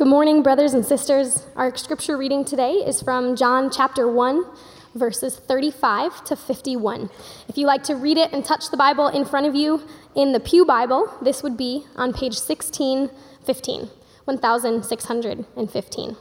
[0.00, 1.44] Good morning, brothers and sisters.
[1.56, 4.46] Our scripture reading today is from John chapter 1,
[4.94, 7.10] verses 35 to 51.
[7.48, 10.32] If you like to read it and touch the Bible in front of you in
[10.32, 13.90] the Pew Bible, this would be on page 1615,
[14.24, 16.16] 1615.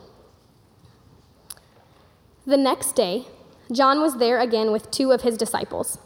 [2.46, 3.28] The next day,
[3.72, 6.00] John was there again with two of his disciples.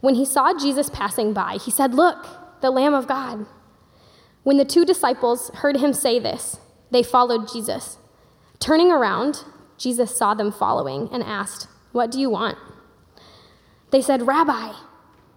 [0.00, 2.26] When he saw Jesus passing by, he said, Look,
[2.62, 3.44] the Lamb of God.
[4.44, 6.58] When the two disciples heard him say this,
[6.90, 7.98] they followed Jesus.
[8.58, 9.44] Turning around,
[9.78, 12.58] Jesus saw them following and asked, What do you want?
[13.90, 14.72] They said, Rabbi,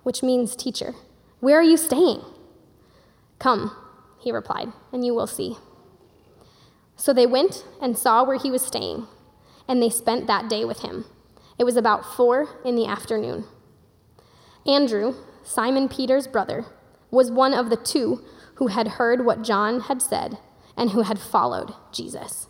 [0.04, 0.96] which means teacher,
[1.40, 2.22] where are you staying?
[3.38, 3.76] Come,
[4.20, 5.58] he replied, and you will see.
[6.96, 9.08] So they went and saw where he was staying,
[9.68, 11.06] and they spent that day with him.
[11.58, 13.46] It was about four in the afternoon.
[14.66, 16.66] Andrew, Simon Peter's brother,
[17.12, 18.24] was one of the two
[18.56, 20.38] who had heard what John had said
[20.80, 22.48] and who had followed Jesus.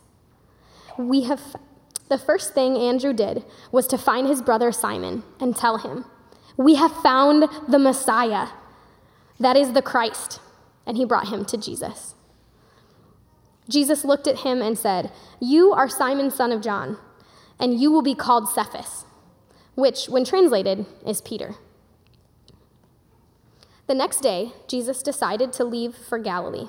[0.96, 1.56] We have
[2.08, 6.04] the first thing Andrew did was to find his brother Simon and tell him,
[6.56, 8.48] "We have found the Messiah,
[9.38, 10.40] that is the Christ."
[10.86, 12.14] And he brought him to Jesus.
[13.68, 16.98] Jesus looked at him and said, "You are Simon son of John,
[17.58, 19.04] and you will be called Cephas,"
[19.74, 21.56] which when translated is Peter.
[23.86, 26.68] The next day, Jesus decided to leave for Galilee.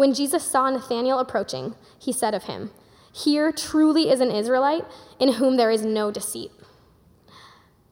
[0.00, 2.70] When Jesus saw Nathanael approaching, he said of him,
[3.12, 4.86] Here truly is an Israelite
[5.18, 6.50] in whom there is no deceit.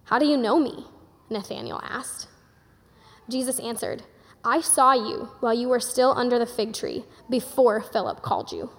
[0.05, 0.87] How do you know me?
[1.28, 2.28] Nathanael asked.
[3.28, 4.05] Jesus answered,
[4.43, 8.71] I saw you while you were still under the fig tree before Philip called you.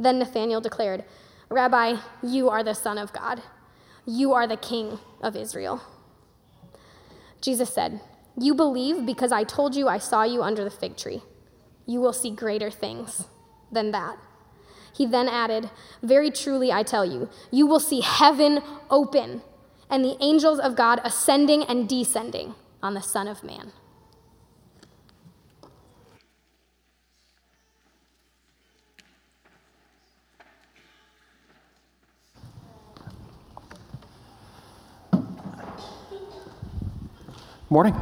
[0.00, 1.04] Then Nathanael declared,
[1.50, 3.42] Rabbi, you are the Son of God.
[4.06, 5.82] You are the King of Israel.
[7.42, 8.00] Jesus said,
[8.40, 11.22] You believe because I told you I saw you under the fig tree
[11.92, 13.26] you will see greater things
[13.70, 14.16] than that.
[14.94, 15.70] He then added,
[16.02, 18.60] Very truly, I tell you, you will see heaven
[18.90, 19.42] open
[19.90, 23.72] and the angels of God ascending and descending on the Son of Man.
[37.68, 37.94] Morning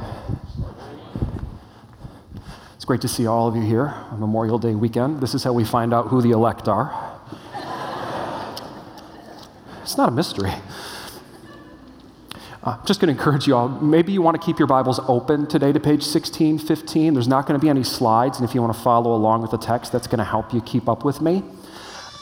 [2.86, 5.20] great to see all of you here on Memorial Day weekend.
[5.20, 7.20] This is how we find out who the elect are.
[9.82, 10.52] it's not a mystery.
[12.62, 13.68] Uh, just going to encourage you all.
[13.68, 17.12] Maybe you want to keep your Bibles open today to page 16, 15.
[17.12, 19.50] There's not going to be any slides, and if you want to follow along with
[19.50, 21.42] the text, that's going to help you keep up with me.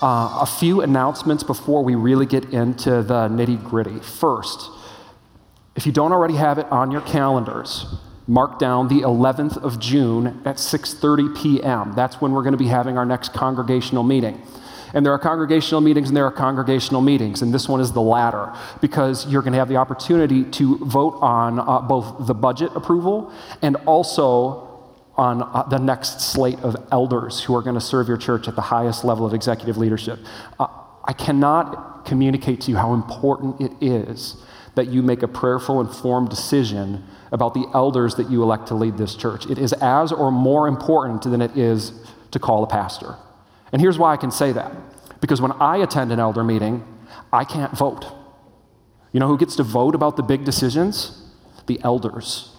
[0.02, 4.00] Uh, a few announcements before we really get into the nitty gritty.
[4.00, 4.70] First,
[5.76, 7.86] if you don't already have it on your calendars,
[8.28, 11.94] mark down the 11th of June at 6:30 p.m.
[11.94, 14.40] That's when we're going to be having our next congregational meeting.
[14.94, 18.02] And there are congregational meetings and there are congregational meetings, and this one is the
[18.02, 22.70] latter because you're going to have the opportunity to vote on uh, both the budget
[22.74, 24.64] approval and also
[25.16, 28.54] on uh, the next slate of elders who are going to serve your church at
[28.54, 30.18] the highest level of executive leadership.
[30.60, 30.68] Uh,
[31.04, 34.36] I cannot communicate to you how important it is
[34.74, 38.96] that you make a prayerful, informed decision about the elders that you elect to lead
[38.96, 39.46] this church.
[39.46, 41.92] It is as or more important than it is
[42.30, 43.16] to call a pastor.
[43.72, 44.72] And here's why I can say that
[45.20, 46.84] because when I attend an elder meeting,
[47.32, 48.06] I can't vote.
[49.12, 51.22] You know who gets to vote about the big decisions?
[51.66, 52.54] The elders.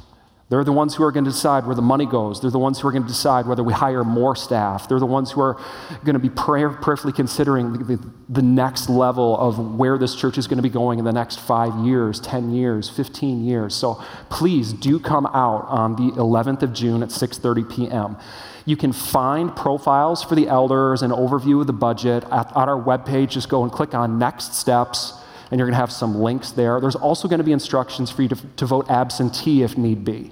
[0.50, 2.42] They're the ones who are going to decide where the money goes.
[2.42, 4.90] They're the ones who are going to decide whether we hire more staff.
[4.90, 5.62] They're the ones who are
[6.04, 10.48] going to be prayer, prayerfully considering the, the, next level of where this church is
[10.48, 13.76] going to be going in the next five years, 10 years, 15 years.
[13.76, 18.18] So please do come out on the 11th of June at 6.30 p.m.
[18.66, 22.82] You can find profiles for the elders and overview of the budget at, at our
[22.82, 23.30] webpage.
[23.30, 25.14] Just go and click on Next Steps
[25.52, 26.82] and you're going to have some links there.
[26.82, 30.32] There's also going to be instructions for you to, to vote absentee if need be.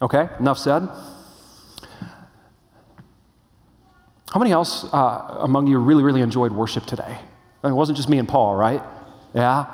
[0.00, 0.88] Okay, enough said.
[4.30, 7.18] How many else uh, among you really, really enjoyed worship today?
[7.62, 8.82] I mean, it wasn't just me and Paul, right?
[9.34, 9.66] Yeah.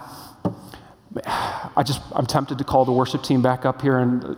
[1.76, 4.36] I just, I'm tempted to call the worship team back up here and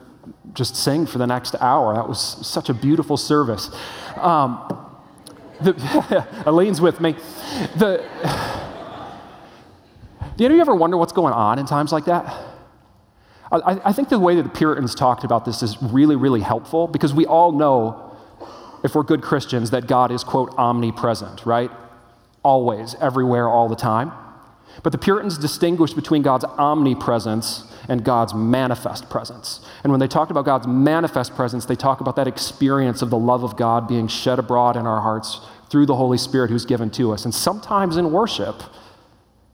[0.55, 1.95] just sing for the next hour.
[1.95, 3.71] That was such a beautiful service.
[4.17, 4.89] Um,
[5.61, 7.13] The, Elaine's with me.
[7.77, 8.05] The,
[10.37, 12.56] do you ever wonder what's going on in times like that?
[13.51, 16.87] I, I think the way that the Puritans talked about this is really, really helpful
[16.89, 18.17] because we all know,
[18.83, 21.71] if we're good Christians, that God is, quote, omnipresent, right?
[22.43, 24.13] Always, everywhere, all the time.
[24.83, 29.65] But the Puritans distinguished between God's omnipresence and God's manifest presence.
[29.83, 33.19] And when they talked about God's manifest presence, they talk about that experience of the
[33.19, 35.41] love of God being shed abroad in our hearts
[35.71, 37.25] through the Holy Spirit who's given to us.
[37.25, 38.63] And sometimes in worship,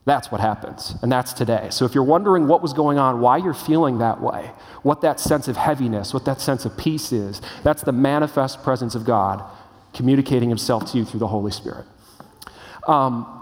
[0.05, 1.69] that's what happens, and that's today.
[1.71, 4.51] So if you're wondering what was going on, why you're feeling that way,
[4.81, 8.95] what that sense of heaviness, what that sense of peace is, that's the manifest presence
[8.95, 9.43] of God
[9.93, 11.85] communicating himself to you through the Holy Spirit.
[12.85, 13.39] Um,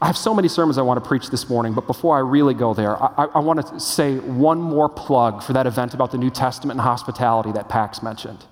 [0.00, 2.54] I have so many sermons I want to preach this morning, but before I really
[2.54, 6.16] go there, I, I, want to say one more plug for that event about the
[6.16, 8.46] New Testament and hospitality that Pax mentioned.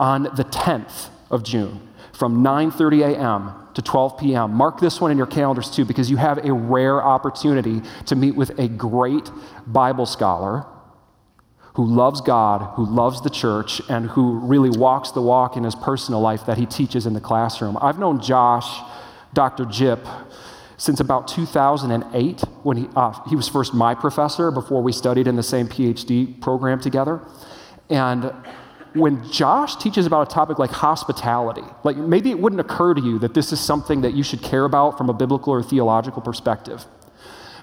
[0.00, 3.52] On the 10th of June, from 9:30 a.m.
[3.74, 4.52] to 12 p.m.
[4.52, 8.34] Mark this one in your calendars too, because you have a rare opportunity to meet
[8.34, 9.30] with a great
[9.66, 10.66] Bible scholar
[11.78, 15.76] who loves God, who loves the church, and who really walks the walk in his
[15.76, 17.78] personal life that he teaches in the classroom.
[17.80, 18.80] I've known Josh,
[19.32, 19.64] Dr.
[19.64, 20.04] Jipp,
[20.76, 25.36] since about 2008 when he, uh, he was first my professor before we studied in
[25.36, 27.20] the same PhD program together.
[27.88, 28.32] And
[28.98, 33.18] when Josh teaches about a topic like hospitality, like maybe it wouldn't occur to you
[33.20, 36.84] that this is something that you should care about from a biblical or theological perspective.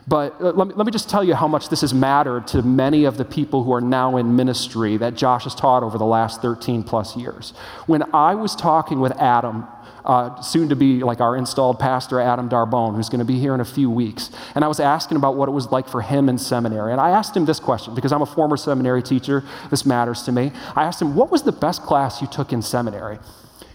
[0.07, 2.61] But uh, let, me, let me just tell you how much this has mattered to
[2.61, 6.05] many of the people who are now in ministry that Josh has taught over the
[6.05, 7.53] last 13 plus years.
[7.87, 9.65] When I was talking with Adam
[10.05, 13.55] uh, soon to be like our installed pastor, Adam Darbone, who's going to be here
[13.55, 14.29] in a few weeks.
[14.53, 16.91] And I was asking about what it was like for him in seminary.
[16.91, 19.43] And I asked him this question because I'm a former seminary teacher.
[19.71, 20.51] This matters to me.
[20.75, 23.17] I asked him, What was the best class you took in seminary?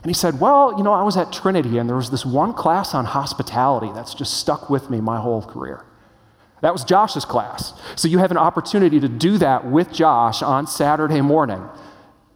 [0.02, 2.54] And he said, Well, you know, I was at Trinity and there was this one
[2.54, 5.84] class on hospitality that's just stuck with me my whole career.
[6.62, 7.72] That was Josh's class.
[7.96, 11.66] So you have an opportunity to do that with Josh on Saturday morning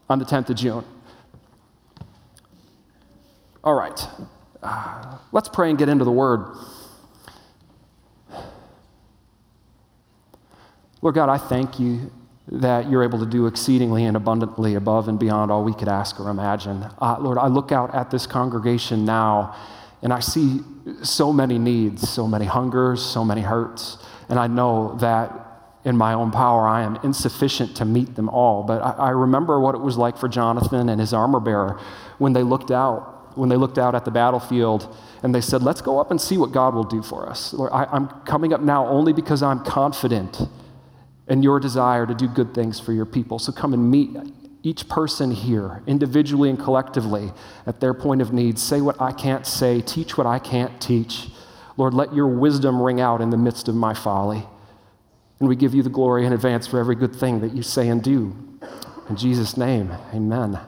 [0.09, 0.85] on the 10th of June.
[3.65, 3.99] All right,
[4.63, 6.55] uh, let's pray and get into the word.
[11.01, 12.13] Lord God, I thank you
[12.47, 16.21] that you're able to do exceedingly and abundantly above and beyond all we could ask
[16.21, 16.87] or imagine.
[17.01, 19.57] Uh, Lord, I look out at this congregation now
[20.03, 20.61] and I see
[21.03, 23.97] so many needs, so many hungers, so many hurts.
[24.29, 25.33] And I know that
[25.87, 28.63] in my own power, I am insufficient to meet them all.
[28.63, 31.81] But I, I remember what it was like for Jonathan and his armor bearer
[32.19, 35.81] when they looked out when they looked out at the battlefield and they said, Let's
[35.81, 37.53] go up and see what God will do for us.
[37.53, 40.43] Lord, I, I'm coming up now only because I'm confident
[41.29, 43.39] in your desire to do good things for your people.
[43.39, 44.11] So come and meet
[44.63, 47.33] each person here, individually and collectively,
[47.67, 48.59] at their point of need.
[48.59, 51.29] Say what I can't say, teach what I can't teach.
[51.77, 54.47] Lord, let your wisdom ring out in the midst of my folly.
[55.41, 57.89] And we give you the glory in advance for every good thing that you say
[57.89, 58.37] and do.
[59.09, 60.59] In Jesus' name, amen.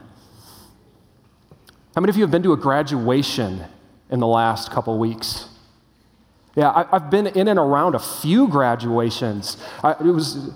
[1.96, 3.64] How many of you have been to a graduation
[4.10, 5.48] in the last couple weeks?
[6.54, 9.56] Yeah, I, have been in and around a few graduations.
[9.82, 10.50] I, it was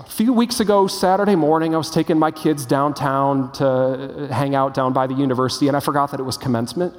[0.00, 4.74] a few weeks ago, Saturday morning, I was taking my kids downtown to hang out
[4.74, 6.96] down by the university, and I forgot that it was commencement.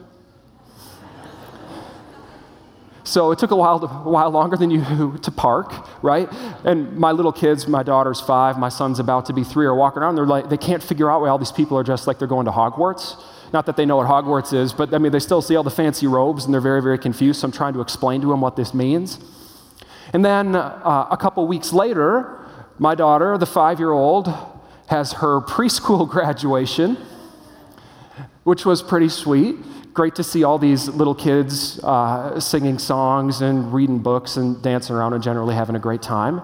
[3.04, 6.30] So it took a while, to, a while longer than you to park, right?
[6.64, 10.04] And my little kids, my daughter's five, my son's about to be three, are walking
[10.04, 10.16] around.
[10.16, 12.46] They're like, they can't figure out why all these people are dressed like they're going
[12.46, 13.22] to Hogwarts.
[13.54, 15.70] Not that they know what Hogwarts is, but I mean, they still see all the
[15.70, 17.42] fancy robes and they're very, very confused.
[17.42, 19.20] So I'm trying to explain to them what this means.
[20.13, 22.46] And then uh, a couple weeks later,
[22.77, 24.34] my daughter, the five year old,
[24.88, 26.98] has her preschool graduation,
[28.44, 29.56] which was pretty sweet.
[29.94, 34.96] Great to see all these little kids uh, singing songs and reading books and dancing
[34.96, 36.42] around and generally having a great time.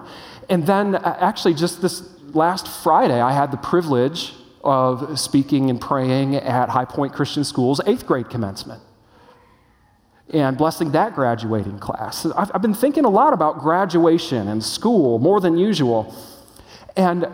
[0.48, 2.02] And then, uh, actually, just this
[2.34, 4.34] last Friday, I had the privilege
[4.64, 8.82] of speaking and praying at High Point Christian School's eighth grade commencement
[10.32, 12.26] and blessing that graduating class.
[12.26, 16.14] I've, I've, been thinking a lot about graduation and school more than usual.
[16.96, 17.26] And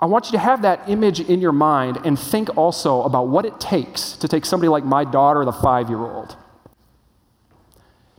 [0.00, 3.44] I want you to have that image in your mind and think also about what
[3.44, 6.36] it takes to take somebody like my daughter, the five year old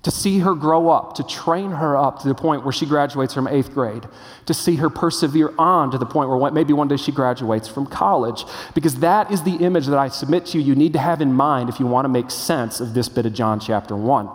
[0.10, 3.32] to see her grow up, to train her up to the point where she graduates
[3.32, 4.08] from eighth grade,
[4.48, 7.86] to see her persevere on to the point where maybe one day she graduates from
[7.86, 8.44] college.
[8.74, 11.34] Because that is the image that I submit to you, you need to have in
[11.34, 14.30] mind if you want to make sense of this bit of John chapter 1.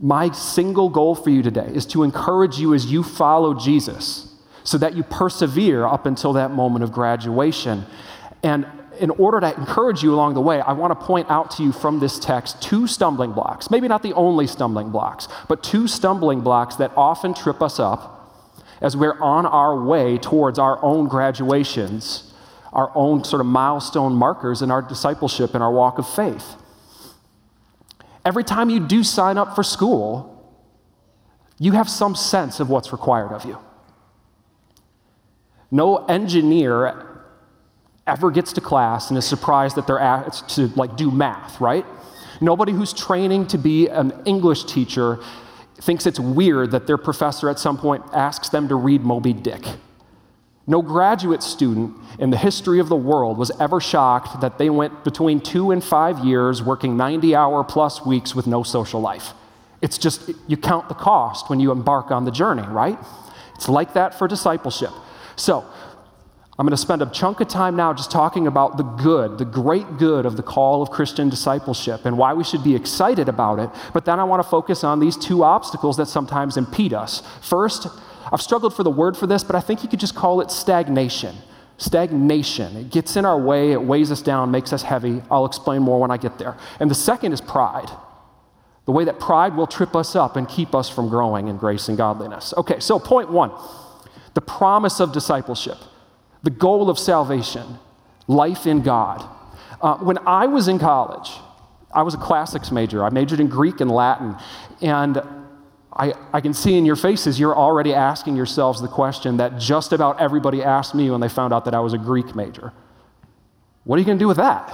[0.00, 4.78] My single goal for you today is to encourage you as you follow Jesus so
[4.78, 7.84] that you persevere up until that moment of graduation.
[8.42, 8.66] And
[8.96, 11.72] in order to encourage you along the way, I want to point out to you
[11.72, 13.70] from this text two stumbling blocks.
[13.70, 18.12] Maybe not the only stumbling blocks, but two stumbling blocks that often trip us up
[18.80, 22.34] as we're on our way towards our own graduations,
[22.72, 26.56] our own sort of milestone markers in our discipleship and our walk of faith.
[28.24, 30.32] Every time you do sign up for school,
[31.58, 33.58] you have some sense of what's required of you.
[35.70, 37.05] No engineer
[38.06, 41.84] ever gets to class and is surprised that they're asked to like do math, right?
[42.40, 45.18] Nobody who's training to be an English teacher
[45.76, 49.64] thinks it's weird that their professor at some point asks them to read Moby Dick.
[50.66, 55.04] No graduate student in the history of the world was ever shocked that they went
[55.04, 59.32] between two and five years working 90 hour plus weeks with no social life.
[59.80, 62.98] It's just, you count the cost when you embark on the journey, right?
[63.54, 64.90] It's like that for discipleship.
[65.36, 65.64] So,
[66.58, 69.44] I'm going to spend a chunk of time now just talking about the good, the
[69.44, 73.58] great good of the call of Christian discipleship and why we should be excited about
[73.58, 73.68] it.
[73.92, 77.22] But then I want to focus on these two obstacles that sometimes impede us.
[77.42, 77.88] First,
[78.32, 80.50] I've struggled for the word for this, but I think you could just call it
[80.50, 81.36] stagnation.
[81.76, 82.74] Stagnation.
[82.76, 85.22] It gets in our way, it weighs us down, makes us heavy.
[85.30, 86.56] I'll explain more when I get there.
[86.80, 87.90] And the second is pride.
[88.86, 91.88] The way that pride will trip us up and keep us from growing in grace
[91.88, 92.54] and godliness.
[92.56, 93.50] Okay, so point one
[94.32, 95.76] the promise of discipleship
[96.42, 97.78] the goal of salvation,
[98.26, 99.28] life in God.
[99.80, 101.30] Uh, when I was in college,
[101.92, 103.04] I was a classics major.
[103.04, 104.36] I majored in Greek and Latin.
[104.82, 105.22] And
[105.92, 109.92] I, I can see in your faces you're already asking yourselves the question that just
[109.92, 112.72] about everybody asked me when they found out that I was a Greek major.
[113.84, 114.72] What are you going to do with that?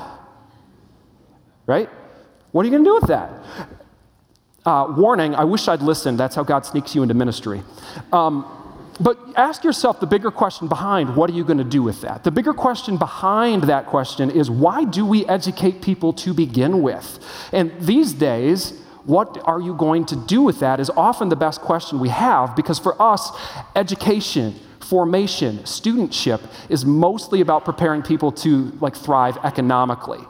[1.67, 1.89] Right?
[2.51, 3.31] What are you going to do with that?
[4.65, 6.19] Uh, warning, I wish I'd listened.
[6.19, 7.63] That's how God sneaks you into ministry.
[8.13, 8.45] Um,
[9.01, 12.25] but ask yourself the bigger question behind what are you going to do with that?
[12.25, 17.19] The bigger question behind that question is why do we educate people to begin with?
[17.53, 21.61] And these days, what are you going to do with that is often the best
[21.61, 23.31] question we have because for us,
[23.75, 30.21] education, formation, studentship is mostly about preparing people to like thrive economically.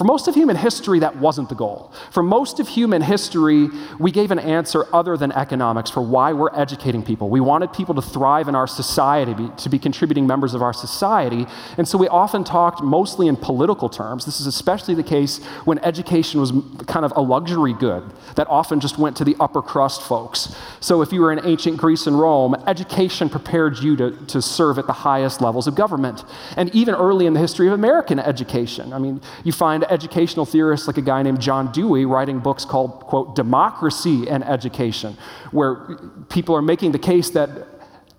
[0.00, 1.92] For most of human history, that wasn't the goal.
[2.10, 6.58] For most of human history, we gave an answer other than economics for why we're
[6.58, 7.28] educating people.
[7.28, 11.44] We wanted people to thrive in our society, to be contributing members of our society.
[11.76, 14.24] And so we often talked mostly in political terms.
[14.24, 16.50] This is especially the case when education was
[16.86, 20.56] kind of a luxury good that often just went to the upper crust folks.
[20.80, 24.78] So if you were in ancient Greece and Rome, education prepared you to, to serve
[24.78, 26.24] at the highest levels of government.
[26.56, 30.86] And even early in the history of American education, I mean, you find educational theorists
[30.86, 35.16] like a guy named John Dewey writing books called, quote, Democracy and Education,
[35.50, 37.50] where people are making the case that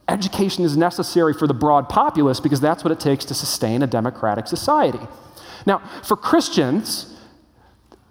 [0.07, 3.87] education is necessary for the broad populace because that's what it takes to sustain a
[3.87, 4.99] democratic society.
[5.65, 7.17] Now, for Christians,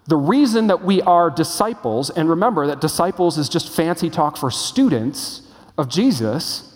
[0.07, 4.49] the reason that we are disciples, and remember that disciples is just fancy talk for
[4.49, 5.43] students
[5.77, 6.70] of Jesus,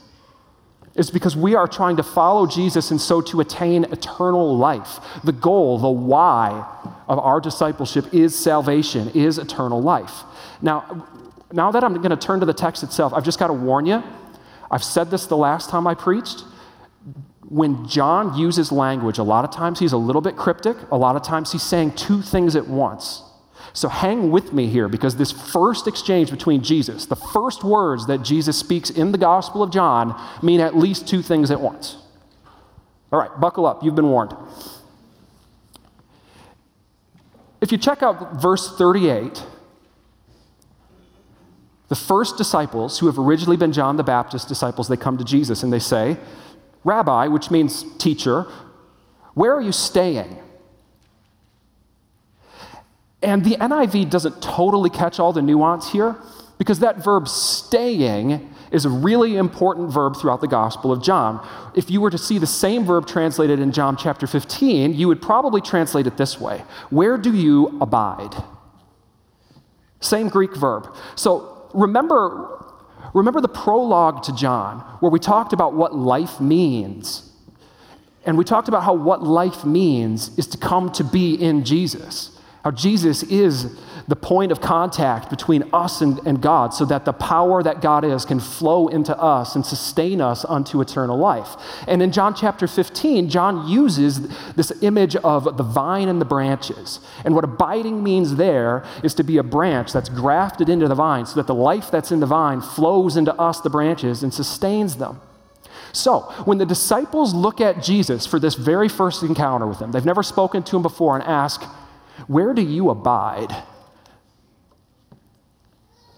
[0.96, 5.00] is because we are trying to follow Jesus and so to attain eternal life.
[5.24, 6.66] The goal, the why
[7.08, 10.24] of our discipleship is salvation, is eternal life.
[10.62, 11.08] Now,
[11.52, 13.86] now that I'm going to turn to the text itself, I've just got to warn
[13.86, 14.04] you.
[14.72, 16.44] I've said this the last time I preached.
[17.48, 21.16] When John uses language, a lot of times he's a little bit cryptic, a lot
[21.16, 23.22] of times he's saying two things at once.
[23.76, 28.24] So hang with me here because this first exchange between Jesus, the first words that
[28.24, 31.98] Jesus speaks in the Gospel of John, mean at least two things at once.
[33.12, 33.84] All right, buckle up.
[33.84, 34.34] You've been warned.
[37.60, 39.44] If you check out verse 38,
[41.90, 45.64] the first disciples who have originally been John the Baptist disciples, they come to Jesus
[45.64, 46.16] and they say,
[46.86, 48.44] Rabbi, which means teacher,
[49.34, 50.42] where are you staying?
[53.26, 56.16] And the NIV doesn't totally catch all the nuance here
[56.60, 61.46] because that verb staying is a really important verb throughout the Gospel of John.
[61.74, 65.24] If you were to see the same verb translated in John chapter 15, you would
[65.24, 68.36] probably translate it this way Where do you abide?
[70.02, 70.96] Same Greek verb.
[71.16, 72.64] So remember,
[73.16, 77.32] remember the prologue to John where we talked about what life means.
[78.24, 82.35] And we talked about how what life means is to come to be in Jesus.
[82.66, 83.68] How Jesus is
[84.08, 88.04] the point of contact between us and, and, God so that the power that God
[88.04, 91.58] is can flow into us and sustain us unto eternal life.
[91.88, 97.00] And in John chapter 15, John uses this image of the vine and the branches.
[97.24, 101.28] And what abiding means there is to be a branch that's grafted into the vine
[101.28, 104.96] so that the life that's in the vine flows into us, the branches, and sustains
[104.96, 105.22] them.
[105.94, 110.04] So, when the disciples look at Jesus for this very first encounter with him, they've
[110.04, 111.64] never spoken to him before and ask,
[112.28, 113.56] Where do you abide?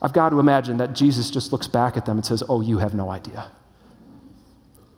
[0.01, 2.77] I've got to imagine that Jesus just looks back at them and says, Oh, you
[2.77, 3.51] have no idea.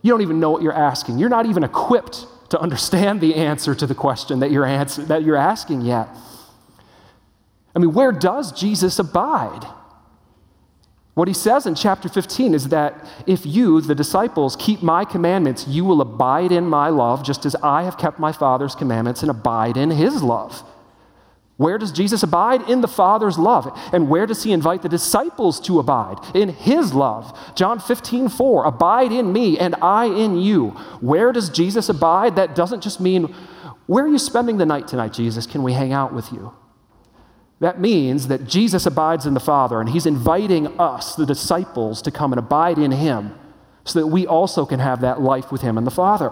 [0.01, 1.19] You don't even know what you're asking.
[1.19, 5.23] You're not even equipped to understand the answer to the question that you're, answer, that
[5.23, 6.07] you're asking yet.
[7.75, 9.65] I mean, where does Jesus abide?
[11.13, 15.67] What he says in chapter 15 is that if you, the disciples, keep my commandments,
[15.67, 19.29] you will abide in my love, just as I have kept my Father's commandments and
[19.29, 20.63] abide in his love.
[21.59, 22.69] Where does Jesus abide?
[22.69, 23.77] In the Father's love.
[23.91, 26.15] And where does he invite the disciples to abide?
[26.33, 27.37] In his love.
[27.53, 30.69] John 15, 4, abide in me and I in you.
[31.01, 32.37] Where does Jesus abide?
[32.37, 33.35] That doesn't just mean,
[33.87, 35.45] where are you spending the night tonight, Jesus?
[35.45, 36.53] Can we hang out with you?
[37.59, 42.09] That means that Jesus abides in the Father, and He's inviting us, the disciples, to
[42.09, 43.37] come and abide in Him
[43.83, 46.31] so that we also can have that life with Him and the Father.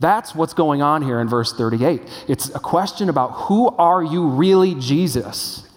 [0.00, 2.02] That's what's going on here in verse 38.
[2.28, 5.68] It's a question about who are you really, Jesus?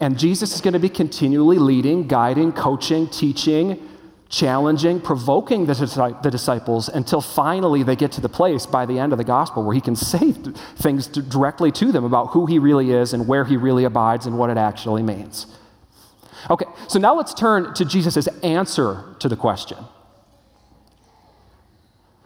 [0.00, 3.88] And Jesus is going to be continually leading, guiding, coaching, teaching,
[4.28, 9.18] challenging, provoking the, disciples until finally they get to the place by the end of
[9.18, 13.12] the gospel where he can say things directly to them about who he really is
[13.12, 15.46] and where he really abides and what it actually means.
[16.50, 19.78] Okay, so now let's turn to Jesus' answer to the question.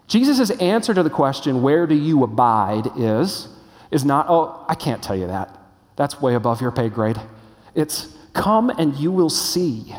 [0.09, 3.49] Jesus' answer to the question, where do you abide, is,
[3.91, 5.57] is not, oh, I can't tell you that.
[5.97, 7.21] That's way above your pay grade.
[7.75, 9.95] It's, come and you will see.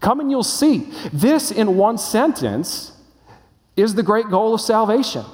[0.00, 0.90] Come and you'll see.
[1.12, 2.92] This, in one sentence,
[3.76, 5.24] is the great goal of salvation.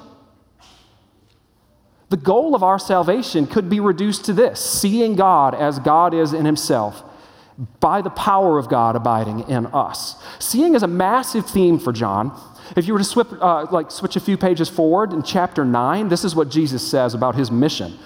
[2.09, 6.33] The goal of our salvation could be reduced to this seeing God as God is
[6.33, 7.03] in Himself
[7.79, 10.21] by the power of God abiding in us.
[10.39, 12.37] Seeing is a massive theme for John.
[12.75, 16.07] If you were to swip, uh, like switch a few pages forward in chapter 9,
[16.07, 17.97] this is what Jesus says about his mission.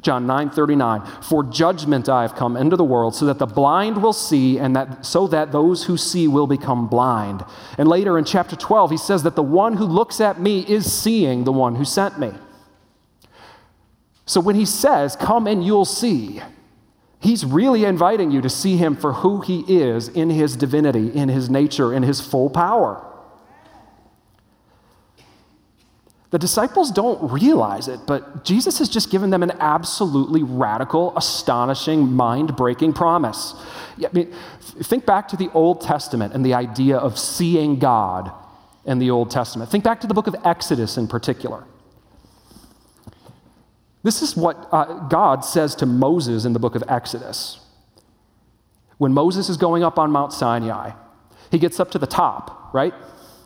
[0.00, 1.06] John 9 39.
[1.22, 4.74] For judgment I have come into the world, so that the blind will see, and
[4.76, 7.44] that so that those who see will become blind.
[7.76, 10.90] And later in chapter 12, he says that the one who looks at me is
[10.90, 12.32] seeing the one who sent me.
[14.24, 16.40] So when he says, Come and you'll see,
[17.20, 21.28] he's really inviting you to see him for who he is in his divinity, in
[21.28, 23.06] his nature, in his full power.
[26.30, 32.12] The disciples don't realize it, but Jesus has just given them an absolutely radical, astonishing,
[32.12, 33.54] mind breaking promise.
[33.98, 38.30] I mean, think back to the Old Testament and the idea of seeing God
[38.84, 39.70] in the Old Testament.
[39.70, 41.64] Think back to the book of Exodus in particular.
[44.04, 47.58] This is what uh, God says to Moses in the book of Exodus.
[48.98, 50.92] When Moses is going up on Mount Sinai,
[51.50, 52.94] he gets up to the top, right?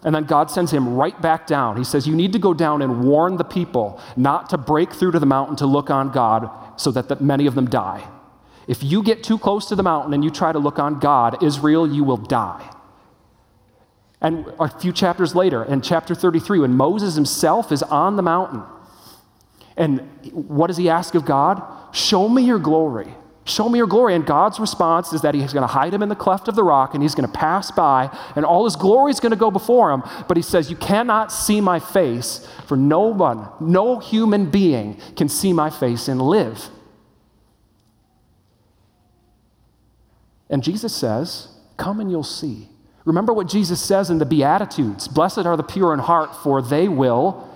[0.04, 1.78] And then God sends him right back down.
[1.78, 5.12] He says, You need to go down and warn the people not to break through
[5.12, 8.06] to the mountain to look on God so that the, many of them die.
[8.68, 11.42] If you get too close to the mountain and you try to look on God,
[11.42, 12.70] Israel, you will die.
[14.20, 18.62] And a few chapters later, in chapter 33, when Moses himself is on the mountain,
[19.76, 20.00] and
[20.32, 21.62] what does he ask of God?
[21.94, 23.12] Show me your glory.
[23.44, 24.14] Show me your glory.
[24.14, 26.64] And God's response is that he's going to hide him in the cleft of the
[26.64, 29.50] rock and he's going to pass by and all his glory is going to go
[29.50, 30.02] before him.
[30.26, 35.28] But he says, You cannot see my face, for no one, no human being can
[35.28, 36.70] see my face and live.
[40.48, 42.68] And Jesus says, Come and you'll see.
[43.04, 46.88] Remember what Jesus says in the Beatitudes Blessed are the pure in heart, for they
[46.88, 47.46] will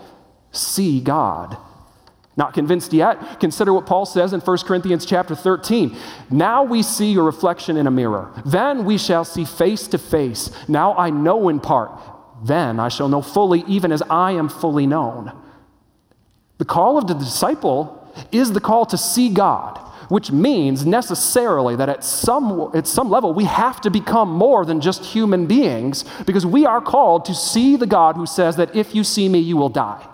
[0.53, 1.57] see God.
[2.38, 3.40] Not convinced yet?
[3.40, 5.96] Consider what Paul says in 1 Corinthians chapter 13.
[6.31, 8.33] Now we see a reflection in a mirror.
[8.46, 10.48] Then we shall see face to face.
[10.68, 11.90] Now I know in part.
[12.44, 15.33] Then I shall know fully, even as I am fully known.
[16.59, 19.77] The call of the disciple is the call to see God,
[20.09, 24.81] which means necessarily that at some, at some level we have to become more than
[24.81, 28.94] just human beings because we are called to see the God who says that if
[28.94, 30.07] you see me, you will die.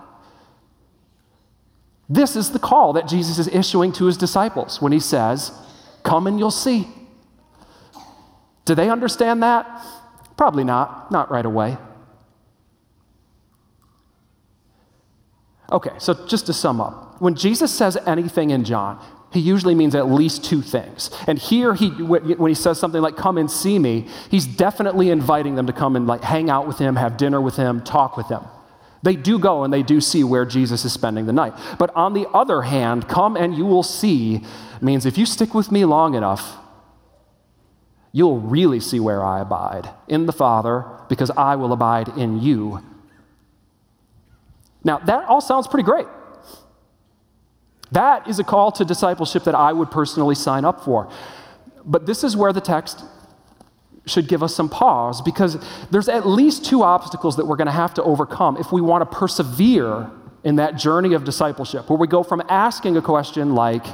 [2.08, 5.52] This is the call that Jesus is issuing to his disciples when he says,
[6.02, 6.86] Come and you'll see.
[8.64, 9.66] Do they understand that?
[10.36, 11.76] Probably not, not right away.
[15.72, 19.94] Okay, so just to sum up, when Jesus says anything in John, he usually means
[19.94, 21.10] at least two things.
[21.26, 25.56] And here, he, when he says something like, come and see me, he's definitely inviting
[25.56, 28.28] them to come and like hang out with him, have dinner with him, talk with
[28.28, 28.42] him.
[29.04, 31.52] They do go and they do see where Jesus is spending the night.
[31.78, 34.42] But on the other hand, come and you will see
[34.80, 36.56] means if you stick with me long enough,
[38.12, 42.80] you'll really see where I abide in the Father, because I will abide in you.
[44.82, 46.06] Now, that all sounds pretty great.
[47.92, 51.10] That is a call to discipleship that I would personally sign up for.
[51.84, 53.04] But this is where the text
[54.06, 55.56] should give us some pause because
[55.90, 59.08] there's at least two obstacles that we're going to have to overcome if we want
[59.08, 60.10] to persevere
[60.44, 63.86] in that journey of discipleship, where we go from asking a question like,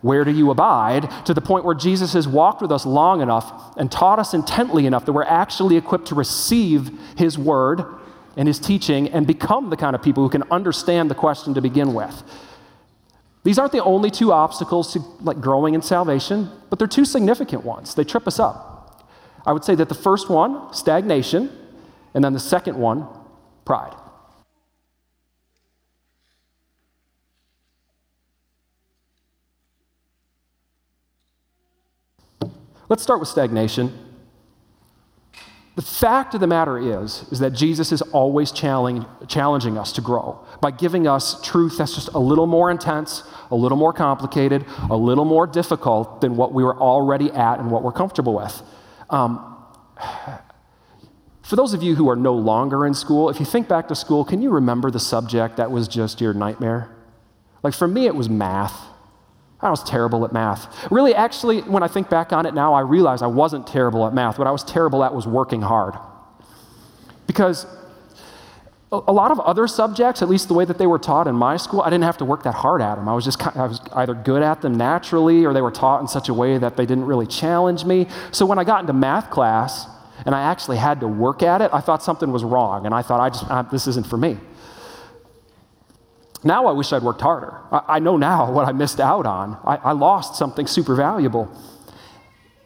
[0.00, 1.10] Where do you abide?
[1.26, 4.86] to the point where Jesus has walked with us long enough and taught us intently
[4.86, 7.84] enough that we're actually equipped to receive his word
[8.36, 11.60] and his teaching and become the kind of people who can understand the question to
[11.60, 12.22] begin with.
[13.44, 17.64] These aren't the only two obstacles to like growing in salvation, but they're two significant
[17.64, 17.94] ones.
[17.94, 18.77] They trip us up.
[19.48, 21.50] I would say that the first one, stagnation,
[22.12, 23.08] and then the second one,
[23.64, 23.94] pride.
[32.90, 33.98] Let's start with stagnation.
[35.76, 40.44] The fact of the matter is, is that Jesus is always challenging us to grow
[40.60, 44.96] by giving us truth that's just a little more intense, a little more complicated, a
[44.96, 48.62] little more difficult than what we were already at and what we're comfortable with.
[49.10, 49.56] Um,
[51.42, 53.94] for those of you who are no longer in school, if you think back to
[53.94, 56.94] school, can you remember the subject that was just your nightmare?
[57.62, 58.78] Like for me, it was math.
[59.60, 60.90] I was terrible at math.
[60.90, 64.14] Really, actually, when I think back on it now, I realize I wasn't terrible at
[64.14, 64.38] math.
[64.38, 65.94] What I was terrible at was working hard.
[67.26, 67.66] Because
[68.90, 71.58] a lot of other subjects, at least the way that they were taught in my
[71.58, 73.06] school, I didn't have to work that hard at them.
[73.06, 76.08] I was just I was either good at them naturally or they were taught in
[76.08, 78.06] such a way that they didn't really challenge me.
[78.32, 79.86] So when I got into math class
[80.24, 83.02] and I actually had to work at it, I thought something was wrong and I
[83.02, 84.38] thought I just this isn't for me.
[86.42, 87.60] Now I wish I'd worked harder.
[87.70, 89.58] I, I know now what I missed out on.
[89.66, 91.54] I, I lost something super valuable.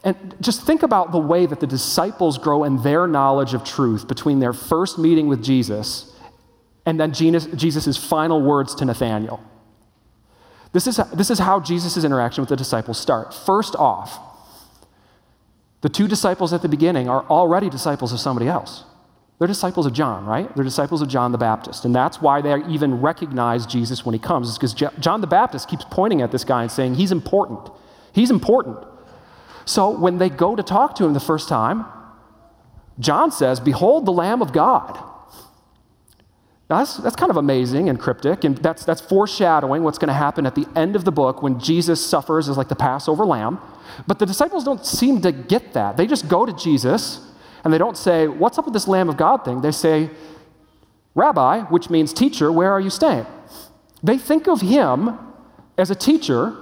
[0.04, 4.06] And just think about the way that the disciples grow in their knowledge of truth
[4.06, 6.11] between their first meeting with Jesus
[6.84, 9.42] and then Jesus' final words to Nathanael.
[10.72, 13.34] This is, this is how Jesus' interaction with the disciples start.
[13.34, 14.18] First off,
[15.82, 18.84] the two disciples at the beginning are already disciples of somebody else.
[19.38, 20.54] They're disciples of John, right?
[20.54, 21.84] They're disciples of John the Baptist.
[21.84, 25.68] And that's why they even recognize Jesus when he comes, is because John the Baptist
[25.68, 27.68] keeps pointing at this guy and saying, He's important.
[28.12, 28.78] He's important.
[29.64, 31.84] So when they go to talk to him the first time,
[32.98, 35.11] John says, Behold the Lamb of God
[36.72, 40.14] now, that's, that's kind of amazing and cryptic, and that's, that's foreshadowing what's going to
[40.14, 43.60] happen at the end of the book when Jesus suffers as like the Passover lamb.
[44.06, 45.98] But the disciples don't seem to get that.
[45.98, 47.30] They just go to Jesus
[47.62, 49.60] and they don't say, What's up with this Lamb of God thing?
[49.60, 50.08] They say,
[51.14, 53.26] Rabbi, which means teacher, where are you staying?
[54.02, 55.18] They think of him
[55.76, 56.56] as a teacher,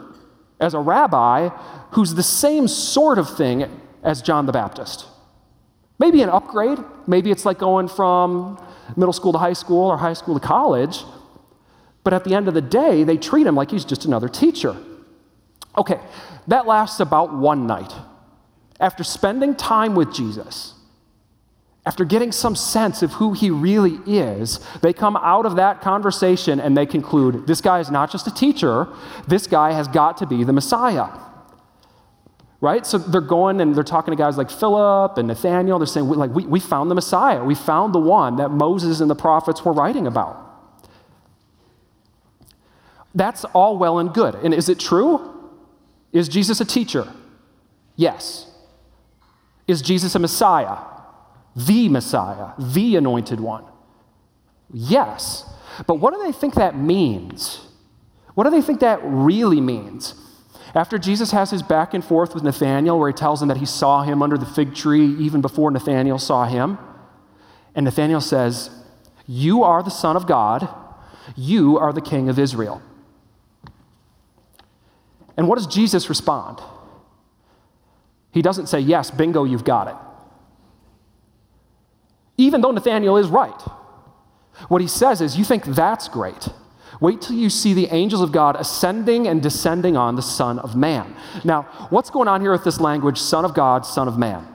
[0.58, 1.50] as a rabbi,
[1.92, 3.70] who's the same sort of thing
[4.02, 5.06] as John the Baptist.
[6.00, 6.80] Maybe an upgrade.
[7.06, 8.60] Maybe it's like going from
[8.96, 11.04] middle school to high school or high school to college.
[12.02, 14.76] But at the end of the day, they treat him like he's just another teacher.
[15.76, 16.00] Okay,
[16.48, 17.92] that lasts about one night.
[18.78, 20.74] After spending time with Jesus,
[21.86, 26.60] after getting some sense of who he really is, they come out of that conversation
[26.60, 28.88] and they conclude this guy is not just a teacher,
[29.28, 31.08] this guy has got to be the Messiah
[32.60, 32.86] right?
[32.86, 35.78] So they're going and they're talking to guys like Philip and Nathanael.
[35.78, 37.42] They're saying, like, we, we found the Messiah.
[37.42, 40.46] We found the one that Moses and the prophets were writing about.
[43.14, 44.34] That's all well and good.
[44.36, 45.50] And is it true?
[46.12, 47.10] Is Jesus a teacher?
[47.96, 48.46] Yes.
[49.66, 50.78] Is Jesus a Messiah?
[51.56, 53.64] The Messiah, the anointed one?
[54.72, 55.44] Yes.
[55.86, 57.66] But what do they think that means?
[58.34, 60.14] What do they think that really means?
[60.74, 63.66] After Jesus has his back and forth with Nathanael, where he tells him that he
[63.66, 66.78] saw him under the fig tree even before Nathanael saw him,
[67.74, 68.70] and Nathanael says,
[69.26, 70.68] You are the Son of God,
[71.36, 72.82] you are the King of Israel.
[75.36, 76.60] And what does Jesus respond?
[78.32, 79.96] He doesn't say, Yes, bingo, you've got it.
[82.36, 83.60] Even though Nathanael is right.
[84.68, 86.48] What he says is, You think that's great.
[87.00, 90.76] Wait till you see the angels of God ascending and descending on the Son of
[90.76, 91.16] Man.
[91.44, 94.46] Now, what's going on here with this language, Son of God, Son of Man?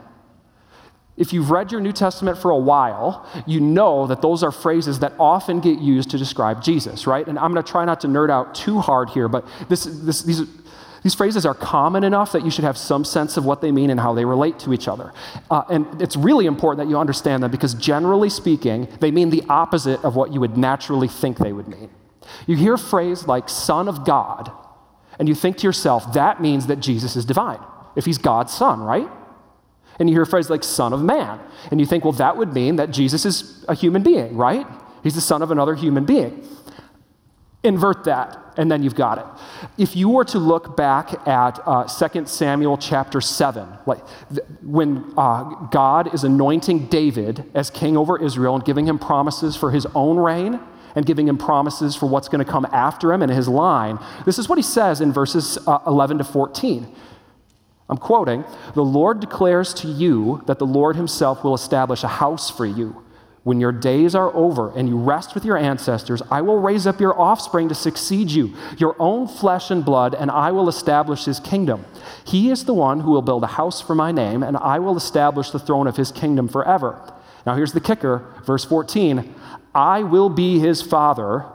[1.16, 4.98] If you've read your New Testament for a while, you know that those are phrases
[4.98, 7.26] that often get used to describe Jesus, right?
[7.26, 10.22] And I'm going to try not to nerd out too hard here, but this, this,
[10.22, 10.42] these,
[11.02, 13.88] these phrases are common enough that you should have some sense of what they mean
[13.88, 15.12] and how they relate to each other.
[15.50, 19.42] Uh, and it's really important that you understand them because, generally speaking, they mean the
[19.48, 21.88] opposite of what you would naturally think they would mean.
[22.46, 24.50] You hear a phrase like Son of God,
[25.18, 27.60] and you think to yourself, that means that Jesus is divine,
[27.94, 29.08] if he's God's Son, right?
[29.98, 31.40] And you hear a phrase like Son of Man.
[31.70, 34.66] And you think, well, that would mean that Jesus is a human being, right?
[35.02, 36.46] He's the son of another human being.
[37.62, 39.24] Invert that, and then you've got it.
[39.78, 45.12] If you were to look back at uh, 2 Samuel chapter 7, like th- when
[45.16, 49.86] uh, God is anointing David as king over Israel and giving him promises for his
[49.94, 50.60] own reign
[50.96, 54.38] and giving him promises for what's going to come after him and his line, this
[54.38, 56.92] is what he says in verses uh, 11 to 14.
[57.88, 62.50] I'm quoting The Lord declares to you that the Lord himself will establish a house
[62.50, 63.04] for you
[63.46, 66.98] when your days are over and you rest with your ancestors, I will raise up
[66.98, 71.38] your offspring to succeed you, your own flesh and blood, and I will establish his
[71.38, 71.84] kingdom.
[72.24, 74.96] He is the one who will build a house for my name, and I will
[74.96, 77.00] establish the throne of his kingdom forever.
[77.46, 79.34] Now, here's the kicker, verse 14
[79.74, 81.46] I will be his father,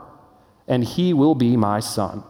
[0.66, 2.24] and he will be my son.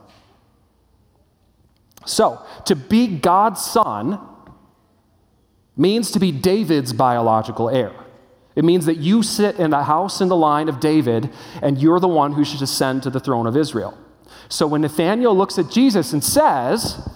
[2.05, 4.19] So, to be God's son
[5.77, 7.93] means to be David's biological heir.
[8.55, 11.31] It means that you sit in the house in the line of David,
[11.63, 13.97] and you're the one who should ascend to the throne of Israel.
[14.49, 17.09] So when Nathanael looks at Jesus and says,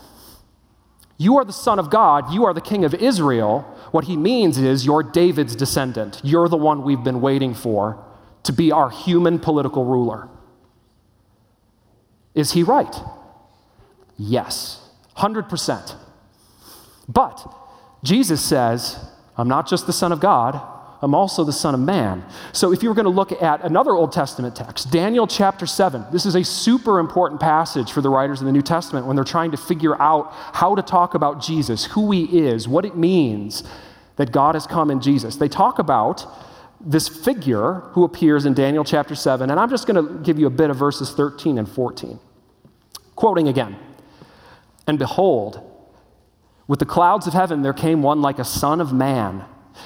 [1.18, 4.58] You are the Son of God, you are the King of Israel, what he means
[4.58, 6.20] is you're David's descendant.
[6.24, 8.04] You're the one we've been waiting for
[8.44, 10.28] to be our human political ruler.
[12.34, 12.94] Is he right?
[14.18, 15.94] Yes, 100%.
[17.08, 17.54] But
[18.02, 18.98] Jesus says,
[19.36, 20.60] I'm not just the Son of God,
[21.02, 22.24] I'm also the Son of Man.
[22.52, 26.06] So, if you were going to look at another Old Testament text, Daniel chapter 7,
[26.10, 29.24] this is a super important passage for the writers of the New Testament when they're
[29.24, 33.62] trying to figure out how to talk about Jesus, who he is, what it means
[34.16, 35.36] that God has come in Jesus.
[35.36, 36.26] They talk about
[36.80, 40.46] this figure who appears in Daniel chapter 7, and I'm just going to give you
[40.46, 42.18] a bit of verses 13 and 14.
[43.14, 43.76] Quoting again
[44.86, 45.60] And behold,
[46.68, 49.44] with the clouds of heaven there came one like a son of man.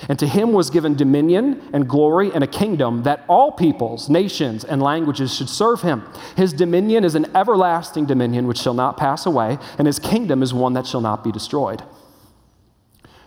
[0.09, 4.65] And to him was given dominion and glory and a kingdom that all peoples, nations,
[4.65, 6.05] and languages should serve him.
[6.37, 10.55] His dominion is an everlasting dominion which shall not pass away, and his kingdom is
[10.55, 11.83] one that shall not be destroyed.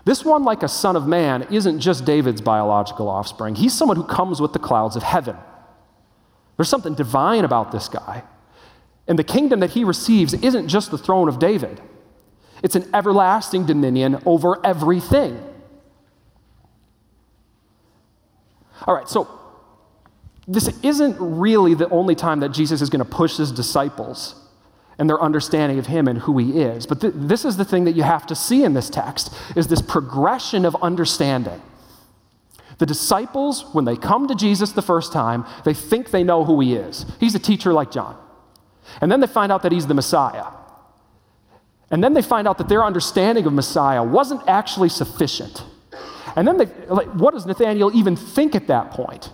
[0.05, 3.55] This one, like a son of man, isn't just David's biological offspring.
[3.55, 5.37] He's someone who comes with the clouds of heaven.
[6.57, 8.23] There's something divine about this guy.
[9.07, 11.81] And the kingdom that he receives isn't just the throne of David,
[12.61, 15.52] it's an everlasting dominion over everything.
[18.87, 19.27] All right, so
[20.47, 24.35] this isn't really the only time that Jesus is going to push his disciples
[24.99, 26.85] and their understanding of him and who he is.
[26.85, 29.67] But th- this is the thing that you have to see in this text is
[29.67, 31.61] this progression of understanding.
[32.77, 36.59] The disciples, when they come to Jesus the first time, they think they know who
[36.59, 37.05] he is.
[37.19, 38.17] He's a teacher like John.
[38.99, 40.45] And then they find out that he's the Messiah.
[41.89, 45.63] And then they find out that their understanding of Messiah wasn't actually sufficient.
[46.35, 49.31] And then, like, what does Nathanael even think at that point?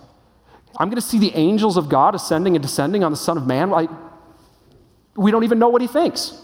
[0.78, 3.46] I'm going to see the angels of God ascending and descending on the Son of
[3.46, 3.70] Man.
[3.70, 3.90] Like,
[5.16, 6.40] we don't even know what he thinks.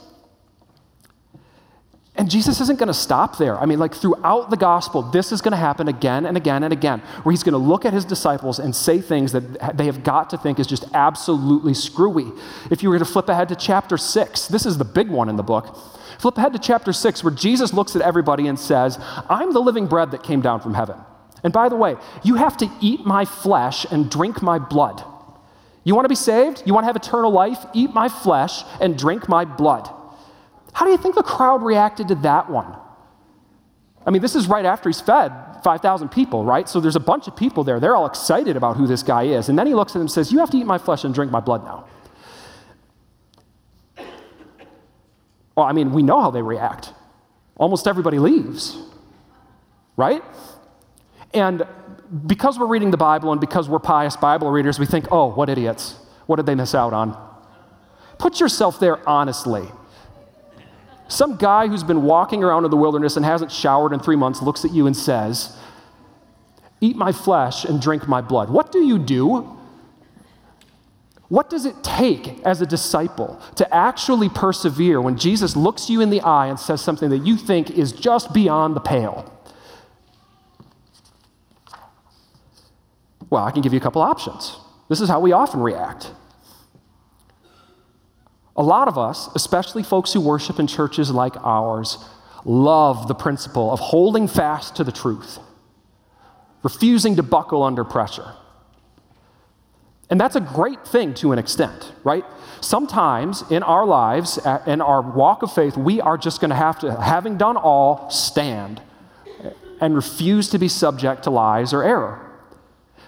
[2.19, 3.59] And Jesus isn't going to stop there.
[3.59, 6.73] I mean, like throughout the gospel, this is going to happen again and again and
[6.73, 10.03] again, where he's going to look at his disciples and say things that they have
[10.03, 12.33] got to think is just absolutely screwy.
[12.71, 15.37] If you were to flip ahead to chapter six, this is the big one in
[15.37, 15.79] the book.
[16.19, 18.99] Flip ahead to chapter 6, where Jesus looks at everybody and says,
[19.29, 20.97] I'm the living bread that came down from heaven.
[21.43, 25.05] And by the way, you have to eat my flesh and drink my blood.
[25.85, 26.63] You want to be saved?
[26.67, 27.65] You want to have eternal life?
[27.73, 29.89] Eat my flesh and drink my blood.
[30.73, 32.77] How do you think the crowd reacted to that one?
[34.05, 36.69] I mean, this is right after he's fed 5,000 people, right?
[36.69, 37.81] So there's a bunch of people there.
[37.81, 39.49] They're all excited about who this guy is.
[39.49, 41.15] And then he looks at them and says, You have to eat my flesh and
[41.15, 41.87] drink my blood now.
[45.57, 46.93] Well, I mean, we know how they react.
[47.57, 48.77] Almost everybody leaves,
[49.97, 50.23] right?
[51.33, 51.67] And
[52.27, 55.49] because we're reading the Bible and because we're pious Bible readers, we think, oh, what
[55.49, 55.97] idiots.
[56.27, 57.17] What did they miss out on?
[58.19, 59.67] Put yourself there honestly.
[61.09, 64.43] Some guy who's been walking around in the wilderness and hasn't showered in three months
[64.43, 65.57] looks at you and says,
[66.81, 68.51] Eat my flesh and drink my blood.
[68.51, 69.57] What do you do?
[71.29, 76.11] What does it take as a disciple to actually persevere when Jesus looks you in
[76.11, 79.33] the eye and says something that you think is just beyond the pale?
[83.29, 84.57] Well, I can give you a couple options.
[84.89, 86.13] This is how we often react.
[88.57, 91.99] A lot of us, especially folks who worship in churches like ours,
[92.45, 95.41] love the principle of holding fast to the truth,
[96.63, 98.33] refusing to buckle under pressure.
[100.09, 102.25] And that's a great thing to an extent, right?
[102.61, 106.79] Sometimes in our lives, in our walk of faith, we are just going to have
[106.81, 108.81] to, having done all, stand
[109.81, 112.31] and refuse to be subject to lies or error.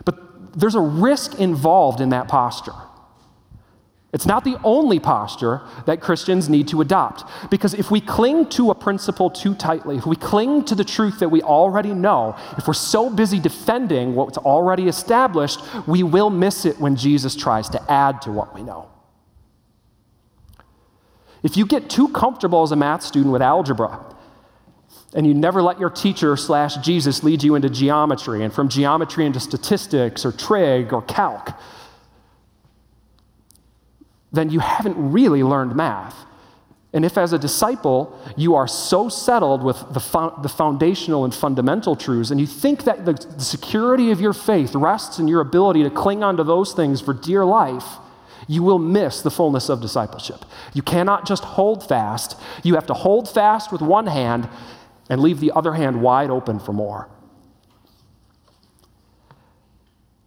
[0.04, 2.74] But there's a risk involved in that posture.
[4.11, 7.25] It's not the only posture that Christians need to adopt.
[7.51, 11.18] Because if we cling to a principle too tightly, if we cling to the truth
[11.18, 16.64] that we already know, if we're so busy defending what's already established, we will miss
[16.64, 18.88] it when Jesus tries to add to what we know.
[21.42, 24.05] If you get too comfortable as a math student with algebra,
[25.14, 29.27] and you never let your teacher slash Jesus lead you into geometry, and from geometry
[29.27, 31.51] into statistics or trig or calc,
[34.33, 36.27] then you haven't really learned math.
[36.93, 41.35] And if, as a disciple, you are so settled with the, fo- the foundational and
[41.35, 45.41] fundamental truths, and you think that the, the security of your faith rests in your
[45.41, 47.85] ability to cling onto those things for dear life,
[48.47, 50.45] you will miss the fullness of discipleship.
[50.73, 54.49] You cannot just hold fast, you have to hold fast with one hand
[55.11, 57.09] and leave the other hand wide open for more.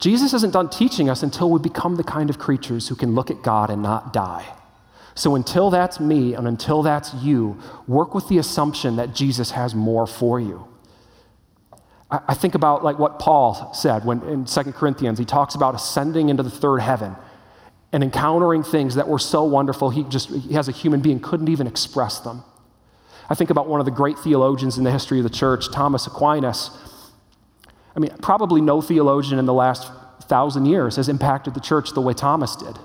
[0.01, 3.29] Jesus isn't done teaching us until we become the kind of creatures who can look
[3.29, 4.45] at God and not die.
[5.13, 9.75] So until that's me and until that's you, work with the assumption that Jesus has
[9.75, 10.67] more for you.
[12.09, 16.27] I, think about like what Paul said when in 2 Corinthians, he talks about ascending
[16.27, 17.15] into the third heaven
[17.93, 21.47] and encountering things that were so wonderful he just he as a human being couldn't
[21.47, 22.43] even express them.
[23.29, 26.05] I think about one of the great theologians in the history of the church, Thomas
[26.05, 26.71] Aquinas.
[27.95, 32.01] I mean, probably no theologian in the last thousand years has impacted the church the
[32.01, 32.77] way Thomas did.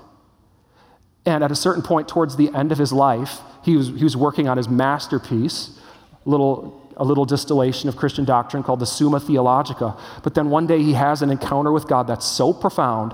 [1.25, 4.15] And at a certain point towards the end of his life, he was, he was
[4.15, 5.77] working on his masterpiece,
[6.25, 9.97] a little, a little distillation of Christian doctrine called the Summa Theologica.
[10.23, 13.13] But then one day he has an encounter with God that's so profound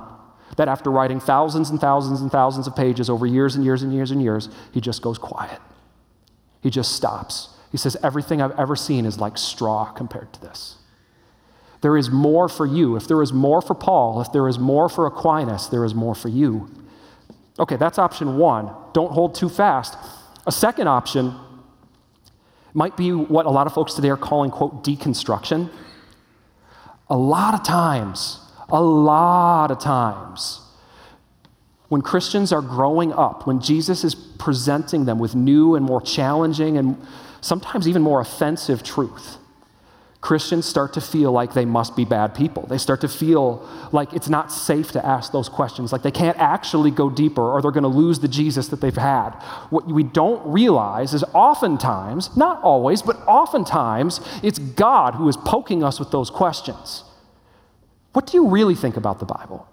[0.58, 3.94] that after writing thousands and thousands and thousands of pages over years and years and
[3.94, 5.60] years and years, he just goes quiet.
[6.62, 7.50] He just stops.
[7.72, 10.78] He says, Everything I've ever seen is like straw compared to this.
[11.84, 12.96] There is more for you.
[12.96, 16.16] If there is more for Paul, if there is more for Aquinas, there is more
[16.16, 16.72] for you.
[17.60, 18.72] Okay, that's option one.
[18.94, 19.98] Don't hold too fast.
[20.48, 21.36] A second option
[22.74, 25.70] might be what a lot of folks today are calling, quote, deconstruction.
[27.10, 30.62] A lot of times, a lot of times,
[31.90, 36.78] when Christians are growing up, when Jesus is presenting them with new and more challenging
[36.78, 37.06] and
[37.42, 39.38] sometimes even more offensive truth,
[40.24, 42.66] Christians start to feel like they must be bad people.
[42.68, 46.38] They start to feel like it's not safe to ask those questions, like they can't
[46.38, 49.32] actually go deeper or they're going to lose the Jesus that they've had.
[49.70, 55.84] What we don't realize is oftentimes, not always, but oftentimes, it's God who is poking
[55.84, 57.04] us with those questions.
[58.14, 59.68] What do you really think about the Bible?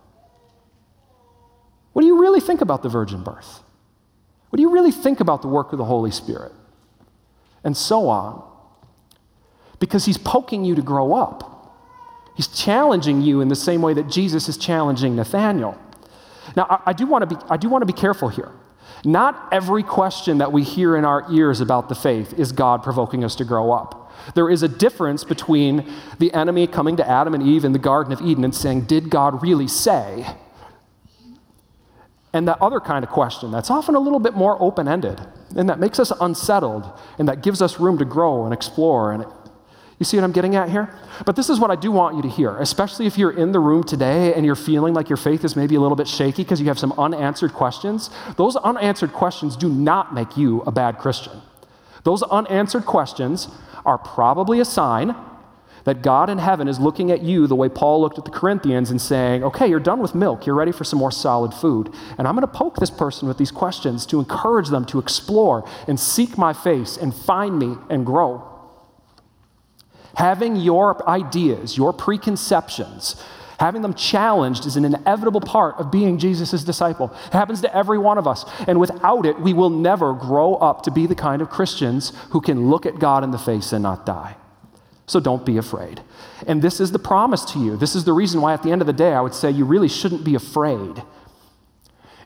[1.93, 3.61] What do you really think about the virgin birth?
[4.49, 6.51] What do you really think about the work of the Holy Spirit?
[7.63, 8.50] And so on
[9.81, 11.75] because he's poking you to grow up.
[12.37, 15.79] He's challenging you in the same way that Jesus is challenging Nathanael.
[16.55, 18.53] Now, I, I do want to be, I do want to be careful here.
[19.05, 23.25] Not every question that we hear in our ears about the faith is God provoking
[23.25, 24.13] us to grow up.
[24.35, 28.13] There is a difference between the enemy coming to Adam and Eve in the Garden
[28.13, 30.27] of Eden and saying, Did God really say?
[32.33, 35.21] And that other kind of question that's often a little bit more open ended
[35.57, 36.89] and that makes us unsettled
[37.19, 39.25] and that gives us room to grow and explore and
[40.01, 40.89] you see what I'm getting at here?
[41.27, 43.61] But this is what I do want you to hear, especially if you're in the
[43.61, 46.59] room today and you're feeling like your faith is maybe a little bit shaky because
[46.59, 48.09] you have some unanswered questions.
[48.39, 51.43] Those unanswered questions do not make you a bad Christian.
[52.05, 53.49] Those unanswered questions
[53.85, 55.15] are probably a sign
[55.85, 58.91] that God in heaven is looking at you the way Paul looked at the Corinthians
[58.91, 61.93] and saying, okay, you're done with milk, you're ready for some more solid food.
[62.17, 65.69] And I'm going to poke this person with these questions to encourage them to explore
[65.87, 68.50] and seek my face and find me and grow.
[70.15, 73.23] Having your ideas, your preconceptions,
[73.59, 77.13] having them challenged is an inevitable part of being Jesus' disciple.
[77.27, 78.45] It happens to every one of us.
[78.67, 82.41] And without it, we will never grow up to be the kind of Christians who
[82.41, 84.37] can look at God in the face and not die.
[85.07, 86.01] So don't be afraid.
[86.47, 87.77] And this is the promise to you.
[87.77, 89.65] This is the reason why, at the end of the day, I would say you
[89.65, 91.03] really shouldn't be afraid.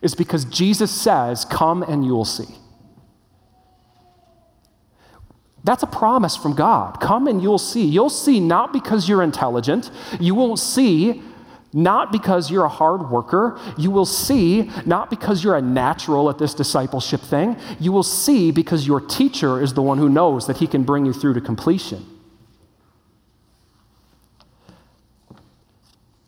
[0.03, 2.57] Is because Jesus says, Come and you'll see.
[5.65, 7.01] That's a promise from God.
[7.01, 7.87] Come and you'll see.
[7.87, 9.91] You'll see not because you're intelligent.
[10.21, 11.23] You won't see
[11.73, 13.59] not because you're a hard worker.
[13.77, 17.57] You will see not because you're a natural at this discipleship thing.
[17.81, 21.07] You will see because your teacher is the one who knows that he can bring
[21.07, 22.07] you through to completion.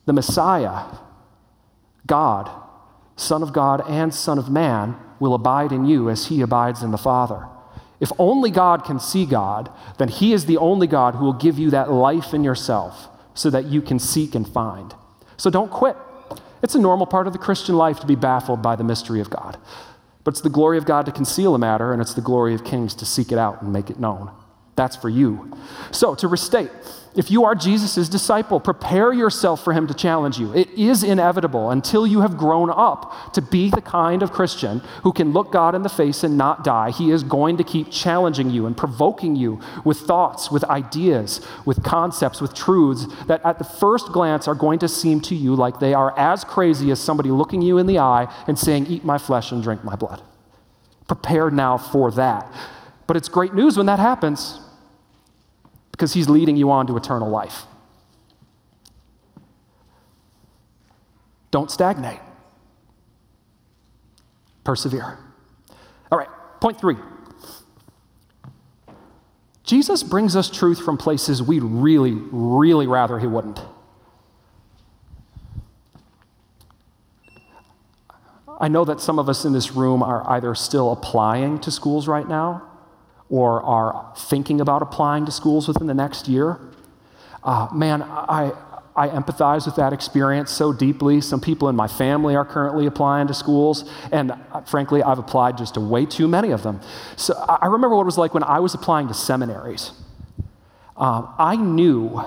[0.06, 0.86] The Messiah,
[2.06, 2.50] God,
[3.16, 6.90] Son of God and Son of Man, will abide in you as he abides in
[6.90, 7.48] the Father.
[7.98, 11.58] If only God can see God, then He is the only God who will give
[11.58, 14.94] you that life in yourself so that you can seek and find.
[15.36, 15.96] So don't quit.
[16.62, 19.30] It's a normal part of the Christian life to be baffled by the mystery of
[19.30, 19.58] God.
[20.24, 22.64] But it's the glory of God to conceal a matter, and it's the glory of
[22.64, 24.30] kings to seek it out and make it known.
[24.76, 25.50] That's for you.
[25.90, 26.70] So, to restate,
[27.16, 30.52] if you are Jesus' disciple, prepare yourself for him to challenge you.
[30.52, 35.14] It is inevitable until you have grown up to be the kind of Christian who
[35.14, 36.90] can look God in the face and not die.
[36.90, 41.82] He is going to keep challenging you and provoking you with thoughts, with ideas, with
[41.82, 45.80] concepts, with truths that at the first glance are going to seem to you like
[45.80, 49.16] they are as crazy as somebody looking you in the eye and saying, Eat my
[49.16, 50.20] flesh and drink my blood.
[51.08, 52.52] Prepare now for that.
[53.06, 54.60] But it's great news when that happens
[55.96, 57.62] because he's leading you on to eternal life.
[61.50, 62.20] Don't stagnate.
[64.62, 65.18] Persevere.
[66.12, 66.28] All right,
[66.60, 66.96] point three.
[69.64, 73.58] Jesus brings us truth from places we'd really, really rather he wouldn't.
[78.60, 82.06] I know that some of us in this room are either still applying to schools
[82.06, 82.75] right now
[83.28, 86.58] or are thinking about applying to schools within the next year.
[87.42, 88.52] Uh, man, I,
[88.94, 91.20] I empathize with that experience so deeply.
[91.20, 95.58] Some people in my family are currently applying to schools, and uh, frankly, I've applied
[95.58, 96.80] just to way too many of them.
[97.16, 99.92] So I remember what it was like when I was applying to seminaries.
[100.96, 102.22] Um, I knew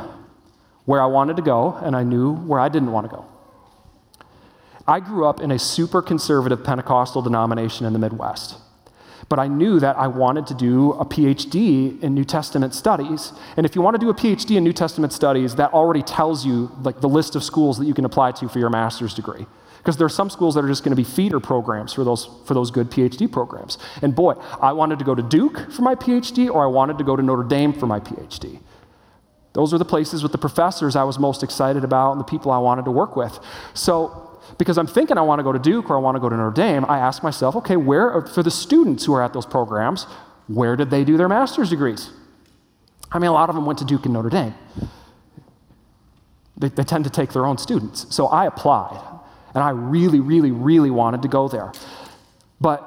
[0.85, 3.25] where I wanted to go, and I knew where I didn't want to go.
[4.87, 8.57] I grew up in a super conservative Pentecostal denomination in the Midwest
[9.29, 13.31] but I knew that I wanted to do a PhD in New Testament studies.
[13.55, 16.45] And if you want to do a PhD in New Testament studies, that already tells
[16.45, 19.45] you like the list of schools that you can apply to for your master's degree.
[19.77, 22.27] Because there are some schools that are just going to be feeder programs for those,
[22.45, 23.77] for those good PhD programs.
[24.01, 27.03] And boy, I wanted to go to Duke for my PhD, or I wanted to
[27.03, 28.59] go to Notre Dame for my PhD.
[29.53, 32.51] Those were the places with the professors I was most excited about and the people
[32.51, 33.39] I wanted to work with.
[33.73, 34.28] So
[34.59, 36.35] because I'm thinking I want to go to Duke or I want to go to
[36.35, 40.05] Notre Dame, I ask myself, okay, where, for the students who are at those programs,
[40.47, 42.11] where did they do their master's degrees?
[43.09, 44.53] I mean, a lot of them went to Duke and Notre Dame.
[46.57, 48.13] They, they tend to take their own students.
[48.13, 49.01] So I applied,
[49.55, 51.71] and I really, really, really wanted to go there.
[52.59, 52.85] But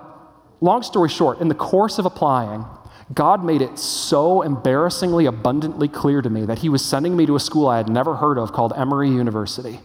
[0.60, 2.66] long story short, in the course of applying,
[3.14, 7.34] God made it so embarrassingly abundantly clear to me that He was sending me to
[7.34, 9.80] a school I had never heard of called Emory University.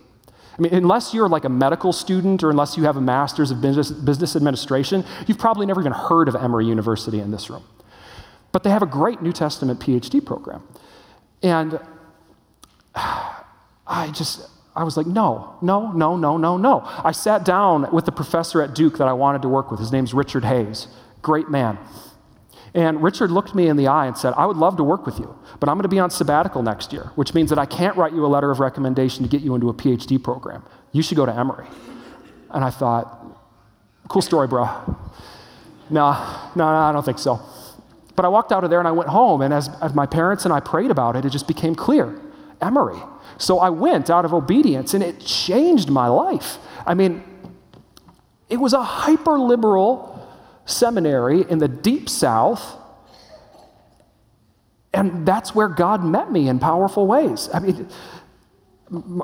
[0.58, 3.62] I mean, unless you're like a medical student or unless you have a master's of
[3.62, 7.64] business, business administration, you've probably never even heard of Emory University in this room.
[8.52, 10.64] But they have a great New Testament PhD program.
[11.44, 11.80] And
[12.96, 16.82] I just, I was like, no, no, no, no, no, no.
[16.84, 19.80] I sat down with the professor at Duke that I wanted to work with.
[19.80, 20.88] His name's Richard Hays,
[21.22, 21.78] great man.
[22.78, 25.18] And Richard looked me in the eye and said, I would love to work with
[25.18, 27.98] you, but I'm going to be on sabbatical next year, which means that I can't
[27.98, 30.64] write you a letter of recommendation to get you into a PhD program.
[30.92, 31.66] You should go to Emory.
[32.52, 33.26] And I thought,
[34.10, 34.66] cool story, bro.
[35.90, 36.12] No,
[36.56, 37.42] no, no, I don't think so.
[38.16, 40.46] But I walked out of there and I went home, and as, as my parents
[40.46, 42.22] and I prayed about it, it just became clear
[42.62, 43.00] Emory.
[43.40, 46.60] So I went out of obedience, and it changed my life.
[46.86, 47.24] I mean,
[48.50, 50.17] it was a hyper liberal
[50.68, 52.76] seminary in the deep south.
[54.94, 57.50] And that's where God met me in powerful ways.
[57.54, 57.88] I mean,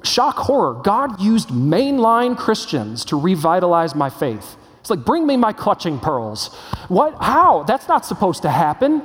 [0.03, 0.81] shock horror.
[0.83, 4.55] God used mainline Christians to revitalize my faith.
[4.79, 6.53] It's like, bring me my clutching pearls.
[6.89, 7.15] What?
[7.21, 7.63] How?
[7.63, 9.01] That's not supposed to happen.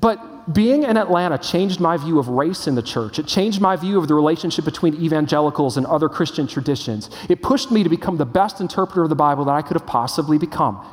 [0.00, 0.18] But
[0.52, 3.18] being in Atlanta changed my view of race in the church.
[3.18, 7.10] It changed my view of the relationship between evangelicals and other Christian traditions.
[7.28, 9.86] It pushed me to become the best interpreter of the Bible that I could have
[9.86, 10.84] possibly become.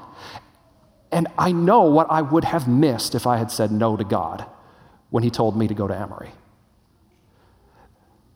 [1.12, 4.46] And I know what I would have missed if I had said no to God
[5.10, 6.32] when He told me to go to Emory.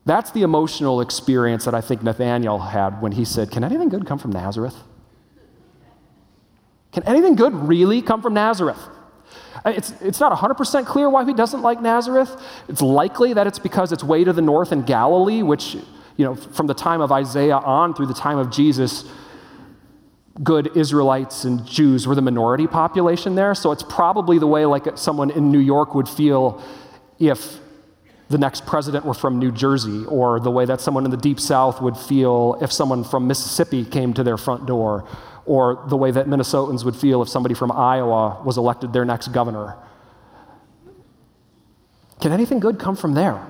[0.04, 4.06] That's the emotional experience that I think Nathanael had when he said, Can anything good
[4.06, 4.76] come from Nazareth?
[6.90, 8.80] Can anything good really come from Nazareth?
[9.64, 12.36] It's, it's not 100% clear why he doesn't like Nazareth.
[12.68, 16.34] It's likely that it's because it's way to the north in Galilee, which, you know,
[16.34, 19.04] from the time of Isaiah on through the time of Jesus,
[20.42, 23.54] good Israelites and Jews were the minority population there.
[23.54, 26.62] So it's probably the way like someone in New York would feel
[27.18, 27.60] if
[28.30, 31.38] the next president were from New Jersey, or the way that someone in the deep
[31.38, 35.06] south would feel if someone from Mississippi came to their front door,
[35.44, 39.28] or the way that Minnesotans would feel if somebody from Iowa was elected their next
[39.28, 39.76] governor.
[42.20, 43.44] Can anything good come from there?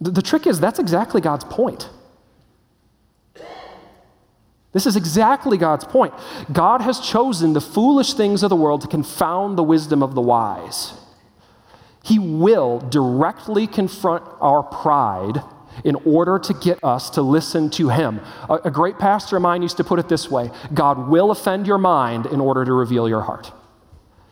[0.00, 1.88] The, the trick is that's exactly God's point.
[4.72, 6.14] This is exactly God's point.
[6.52, 10.20] God has chosen the foolish things of the world to confound the wisdom of the
[10.20, 10.94] wise.
[12.04, 15.42] He will directly confront our pride
[15.84, 18.20] in order to get us to listen to Him.
[18.48, 21.66] A, a, great pastor of mine used to put it this way God will offend
[21.66, 23.52] your mind in order to reveal your heart.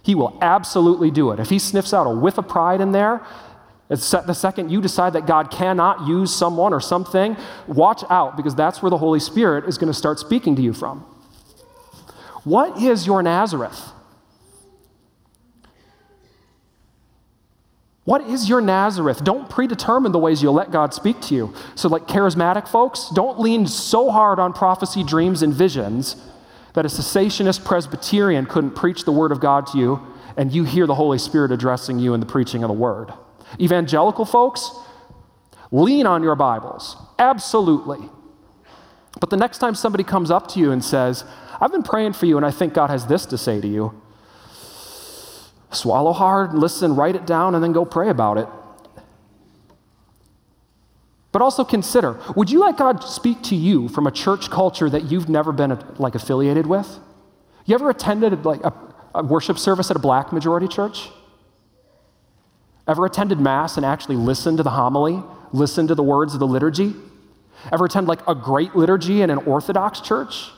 [0.02, 1.40] He will absolutely do it.
[1.40, 3.20] If He sniffs out a whiff of pride in there,
[3.88, 7.36] the second you decide that God cannot use someone or something,
[7.66, 10.74] watch out because that's where the Holy Spirit is going to start speaking to you
[10.74, 11.00] from.
[12.44, 13.92] What is your Nazareth?
[18.08, 19.22] What is your Nazareth?
[19.22, 21.52] Don't predetermine the ways you'll let God speak to you.
[21.74, 26.16] So, like charismatic folks, don't lean so hard on prophecy, dreams, and visions
[26.72, 30.06] that a cessationist Presbyterian couldn't preach the Word of God to you
[30.38, 33.12] and you hear the Holy Spirit addressing you in the preaching of the Word.
[33.60, 34.70] Evangelical folks,
[35.70, 36.96] lean on your Bibles.
[37.18, 38.08] Absolutely.
[39.20, 41.26] But the next time somebody comes up to you and says,
[41.60, 44.00] I've been praying for you and I think God has this to say to you,
[45.70, 48.48] swallow hard, listen, write it down, and then go pray about it.
[51.30, 55.10] But also consider would you let God speak to you from a church culture that
[55.10, 56.98] you've never been like affiliated with?
[57.66, 58.72] You ever attended like a,
[59.14, 61.10] a worship service at a black majority church?
[62.86, 66.46] Ever attended Mass and actually listened to the homily, listened to the words of the
[66.46, 66.94] liturgy?
[67.70, 70.50] Ever attend like a great liturgy in an Orthodox church?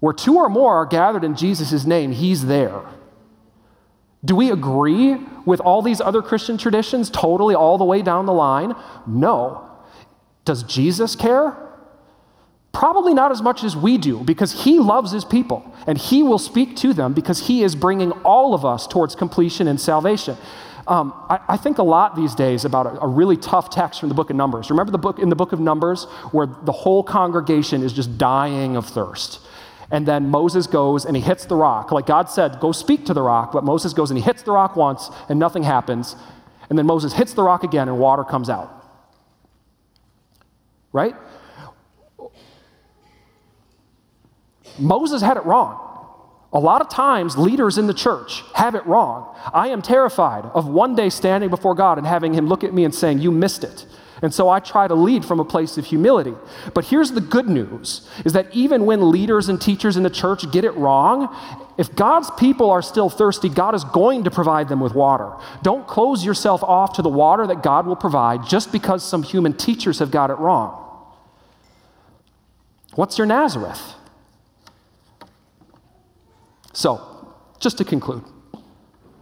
[0.00, 2.82] Where two or more are gathered in Jesus' name, He's there.
[4.24, 8.32] Do we agree with all these other Christian traditions totally all the way down the
[8.32, 8.74] line?
[9.06, 9.68] No.
[10.44, 11.56] Does Jesus care?
[12.72, 16.38] Probably not as much as we do because he loves his people and he will
[16.38, 20.36] speak to them because he is bringing all of us towards completion and salvation.
[20.86, 24.08] Um, I, I, think a lot these days about a, a, really tough text from
[24.08, 24.68] the book of Numbers.
[24.68, 28.74] Remember the book in the book of Numbers where the whole congregation is just dying
[28.74, 29.38] of thirst.
[29.92, 31.92] And then Moses goes and he hits the rock.
[31.92, 34.50] Like God said, go speak to the rock, but Moses goes and he hits the
[34.50, 36.16] rock once and nothing happens.
[36.70, 38.74] And then Moses hits the rock again and water comes out.
[40.92, 41.14] Right?
[44.78, 45.90] Moses had it wrong.
[46.54, 49.34] A lot of times, leaders in the church have it wrong.
[49.52, 52.84] I am terrified of one day standing before God and having Him look at me
[52.84, 53.86] and saying, You missed it.
[54.22, 56.34] And so I try to lead from a place of humility.
[56.74, 60.48] But here's the good news is that even when leaders and teachers in the church
[60.52, 61.34] get it wrong,
[61.76, 65.32] if God's people are still thirsty, God is going to provide them with water.
[65.62, 69.54] Don't close yourself off to the water that God will provide just because some human
[69.54, 70.78] teachers have got it wrong.
[72.94, 73.94] What's your Nazareth?
[76.72, 78.24] So, just to conclude,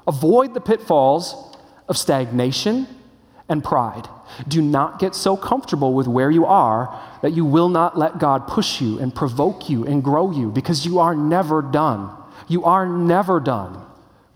[0.06, 1.56] avoid the pitfalls
[1.88, 2.86] of stagnation
[3.50, 4.08] and pride.
[4.48, 8.46] Do not get so comfortable with where you are that you will not let God
[8.46, 12.16] push you and provoke you and grow you because you are never done.
[12.48, 13.84] You are never done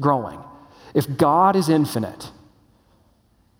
[0.01, 0.41] growing.
[0.95, 2.31] If God is infinite,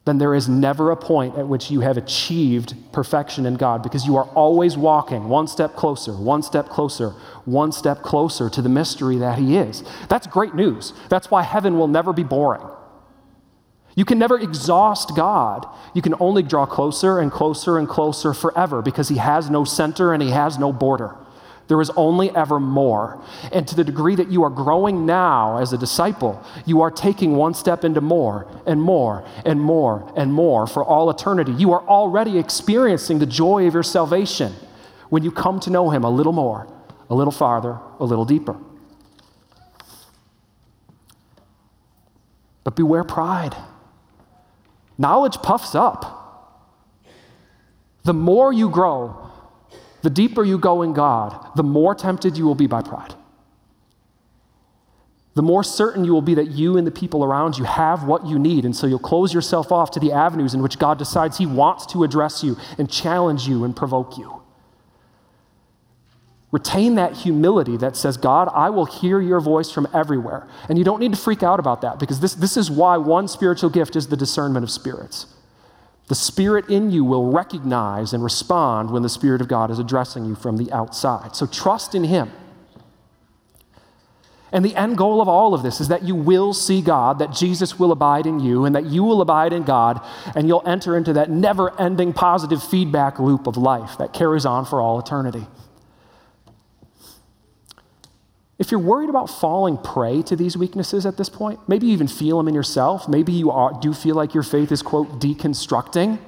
[0.05, 4.05] then there is never a point at which you have achieved perfection in God because
[4.05, 7.11] you are always walking one step closer, one step closer,
[7.47, 9.83] one step closer to the mystery that He is.
[10.09, 10.93] That's great news.
[11.09, 12.67] That's why heaven will never be boring.
[13.97, 15.67] You can never exhaust God.
[15.95, 20.13] You can only draw closer and closer and closer forever because He has no center
[20.13, 21.17] and He has no border.
[21.67, 23.23] There is only ever more.
[23.53, 27.37] And to the degree that you are growing now as a disciple, you are taking
[27.37, 31.53] one step into more and more and more and more for all eternity.
[31.53, 34.53] You are already experiencing the joy of your salvation
[35.09, 36.67] when you come to know Him a little more,
[37.09, 38.57] a little farther, a little deeper.
[42.65, 43.55] But beware pride.
[44.97, 46.21] Knowledge puffs up.
[48.05, 49.31] The more you grow,
[50.03, 53.15] the deeper you go in God, the more tempted you will be by pride.
[55.35, 58.25] The more certain you will be that you and the people around you have what
[58.25, 58.65] you need.
[58.65, 61.87] And so you'll close yourself off to the avenues in which God decides He wants
[61.87, 64.44] to address you and challenge you and provoke you.
[66.55, 70.47] Retain that humility that says, God, I will hear your voice from everywhere.
[70.69, 73.27] And you don't need to freak out about that because this, this is why one
[73.27, 75.27] spiritual gift is the discernment of spirits.
[76.07, 80.27] The Spirit in you will recognize and respond when the Spirit of God is addressing
[80.27, 81.35] you from the outside.
[81.35, 82.31] So trust in Him.
[84.53, 87.33] And the end goal of all of this is that you will see God, that
[87.33, 90.01] Jesus will abide in you, and that you will abide in God,
[90.37, 94.65] and you'll enter into that never ending positive feedback loop of life that carries on
[94.65, 95.49] for all eternity.
[98.59, 102.07] If you're worried about falling prey to these weaknesses at this point, maybe you even
[102.07, 103.09] feel them in yourself.
[103.09, 106.19] Maybe you are, do feel like your faith is, quote, deconstructing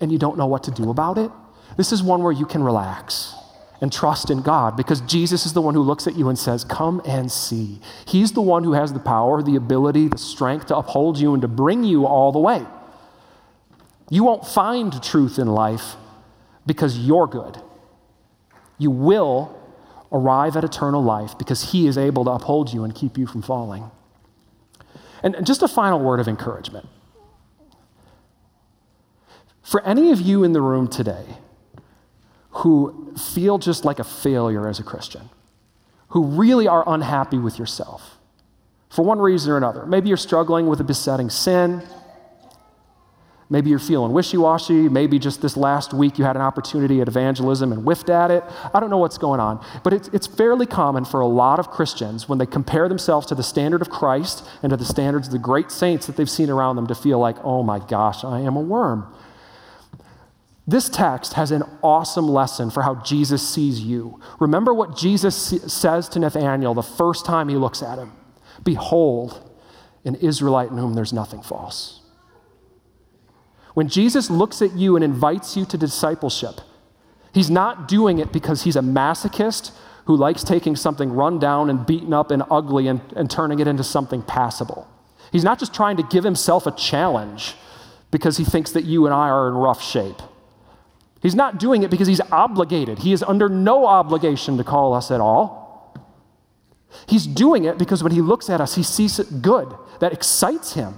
[0.00, 1.30] and you don't know what to do about it.
[1.76, 3.34] This is one where you can relax
[3.82, 6.64] and trust in God because Jesus is the one who looks at you and says,
[6.64, 7.80] Come and see.
[8.06, 11.42] He's the one who has the power, the ability, the strength to uphold you and
[11.42, 12.64] to bring you all the way.
[14.10, 15.96] You won't find truth in life
[16.66, 17.58] because you're good.
[18.78, 19.59] You will
[20.12, 23.42] arrive at eternal life because He is able to uphold you and keep you from
[23.42, 23.90] falling.
[25.22, 26.88] And just a final word of encouragement.
[29.62, 31.24] For any of you in the room today
[32.50, 35.30] who feel just like a failure as a Christian,
[36.08, 38.18] who really are unhappy with yourself
[38.88, 41.82] for one reason or another, maybe you're struggling with a besetting sin.
[43.52, 44.88] Maybe you're feeling wishy washy.
[44.88, 48.44] Maybe just this last week you had an opportunity at evangelism and whiffed at it.
[48.72, 49.64] I don't know what's going on.
[49.82, 53.34] But it's, it's fairly common for a lot of Christians when they compare themselves to
[53.34, 56.48] the standard of Christ and to the standards of the great saints that they've seen
[56.48, 59.12] around them to feel like, oh my gosh, I am a worm.
[60.64, 64.20] This text has an awesome lesson for how Jesus sees you.
[64.38, 65.34] Remember what Jesus
[65.66, 68.12] says to Nathanael the first time he looks at him
[68.62, 69.50] Behold,
[70.04, 71.99] an Israelite in whom there's nothing false.
[73.80, 76.60] When Jesus looks at you and invites you to discipleship,
[77.32, 79.72] he's not doing it because he's a masochist
[80.04, 83.66] who likes taking something run down and beaten up and ugly and, and turning it
[83.66, 84.86] into something passable.
[85.32, 87.54] He's not just trying to give himself a challenge
[88.10, 90.20] because he thinks that you and I are in rough shape.
[91.22, 92.98] He's not doing it because he's obligated.
[92.98, 95.96] He is under no obligation to call us at all.
[97.08, 100.74] He's doing it because when he looks at us, he sees it good that excites
[100.74, 100.96] him.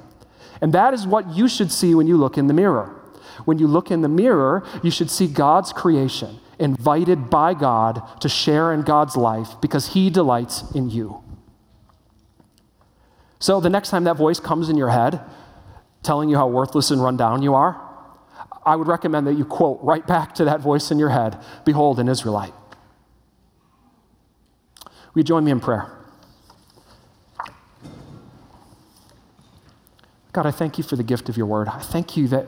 [0.63, 2.99] And that is what you should see when you look in the mirror.
[3.45, 8.29] When you look in the mirror, you should see God's creation, invited by God to
[8.29, 11.23] share in God's life because He delights in you.
[13.41, 15.21] So the next time that voice comes in your head
[16.05, 17.81] telling you how worthless and run down you are,
[18.65, 21.99] I would recommend that you quote right back to that voice in your head Behold,
[21.99, 22.55] an Israelite.
[24.85, 26.02] Will you join me in prayer?
[30.33, 31.69] God, I thank you for the gift of your word.
[31.69, 32.47] I thank you that,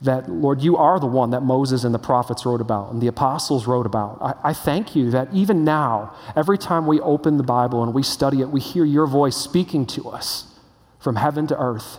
[0.00, 3.08] that, Lord, you are the one that Moses and the prophets wrote about and the
[3.08, 4.18] apostles wrote about.
[4.22, 8.04] I, I thank you that even now, every time we open the Bible and we
[8.04, 10.54] study it, we hear your voice speaking to us
[11.00, 11.98] from heaven to earth.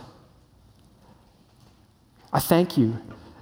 [2.32, 2.98] I thank you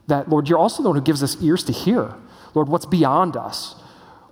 [0.09, 2.15] that, Lord, you're also the one who gives us ears to hear.
[2.53, 3.77] Lord, what's beyond us,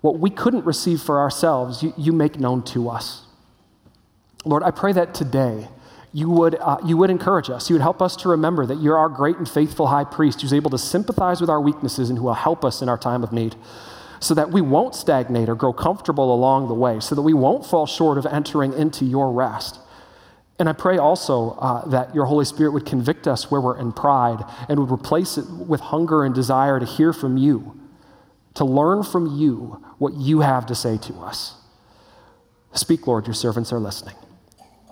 [0.00, 3.22] what we couldn't receive for ourselves, you, you make known to us.
[4.44, 5.68] Lord, I pray that today,
[6.12, 7.70] you would, uh, you would encourage us.
[7.70, 10.52] You would help us to remember that you're our great and faithful high priest who's
[10.52, 13.32] able to sympathize with our weaknesses and who will help us in our time of
[13.32, 13.54] need
[14.20, 17.64] so that we won't stagnate or grow comfortable along the way, so that we won't
[17.64, 19.78] fall short of entering into your rest.
[20.58, 23.92] And I pray also uh, that your Holy Spirit would convict us where we're in
[23.92, 27.80] pride and would replace it with hunger and desire to hear from you,
[28.54, 31.54] to learn from you what you have to say to us.
[32.74, 34.16] Speak, Lord, your servants are listening.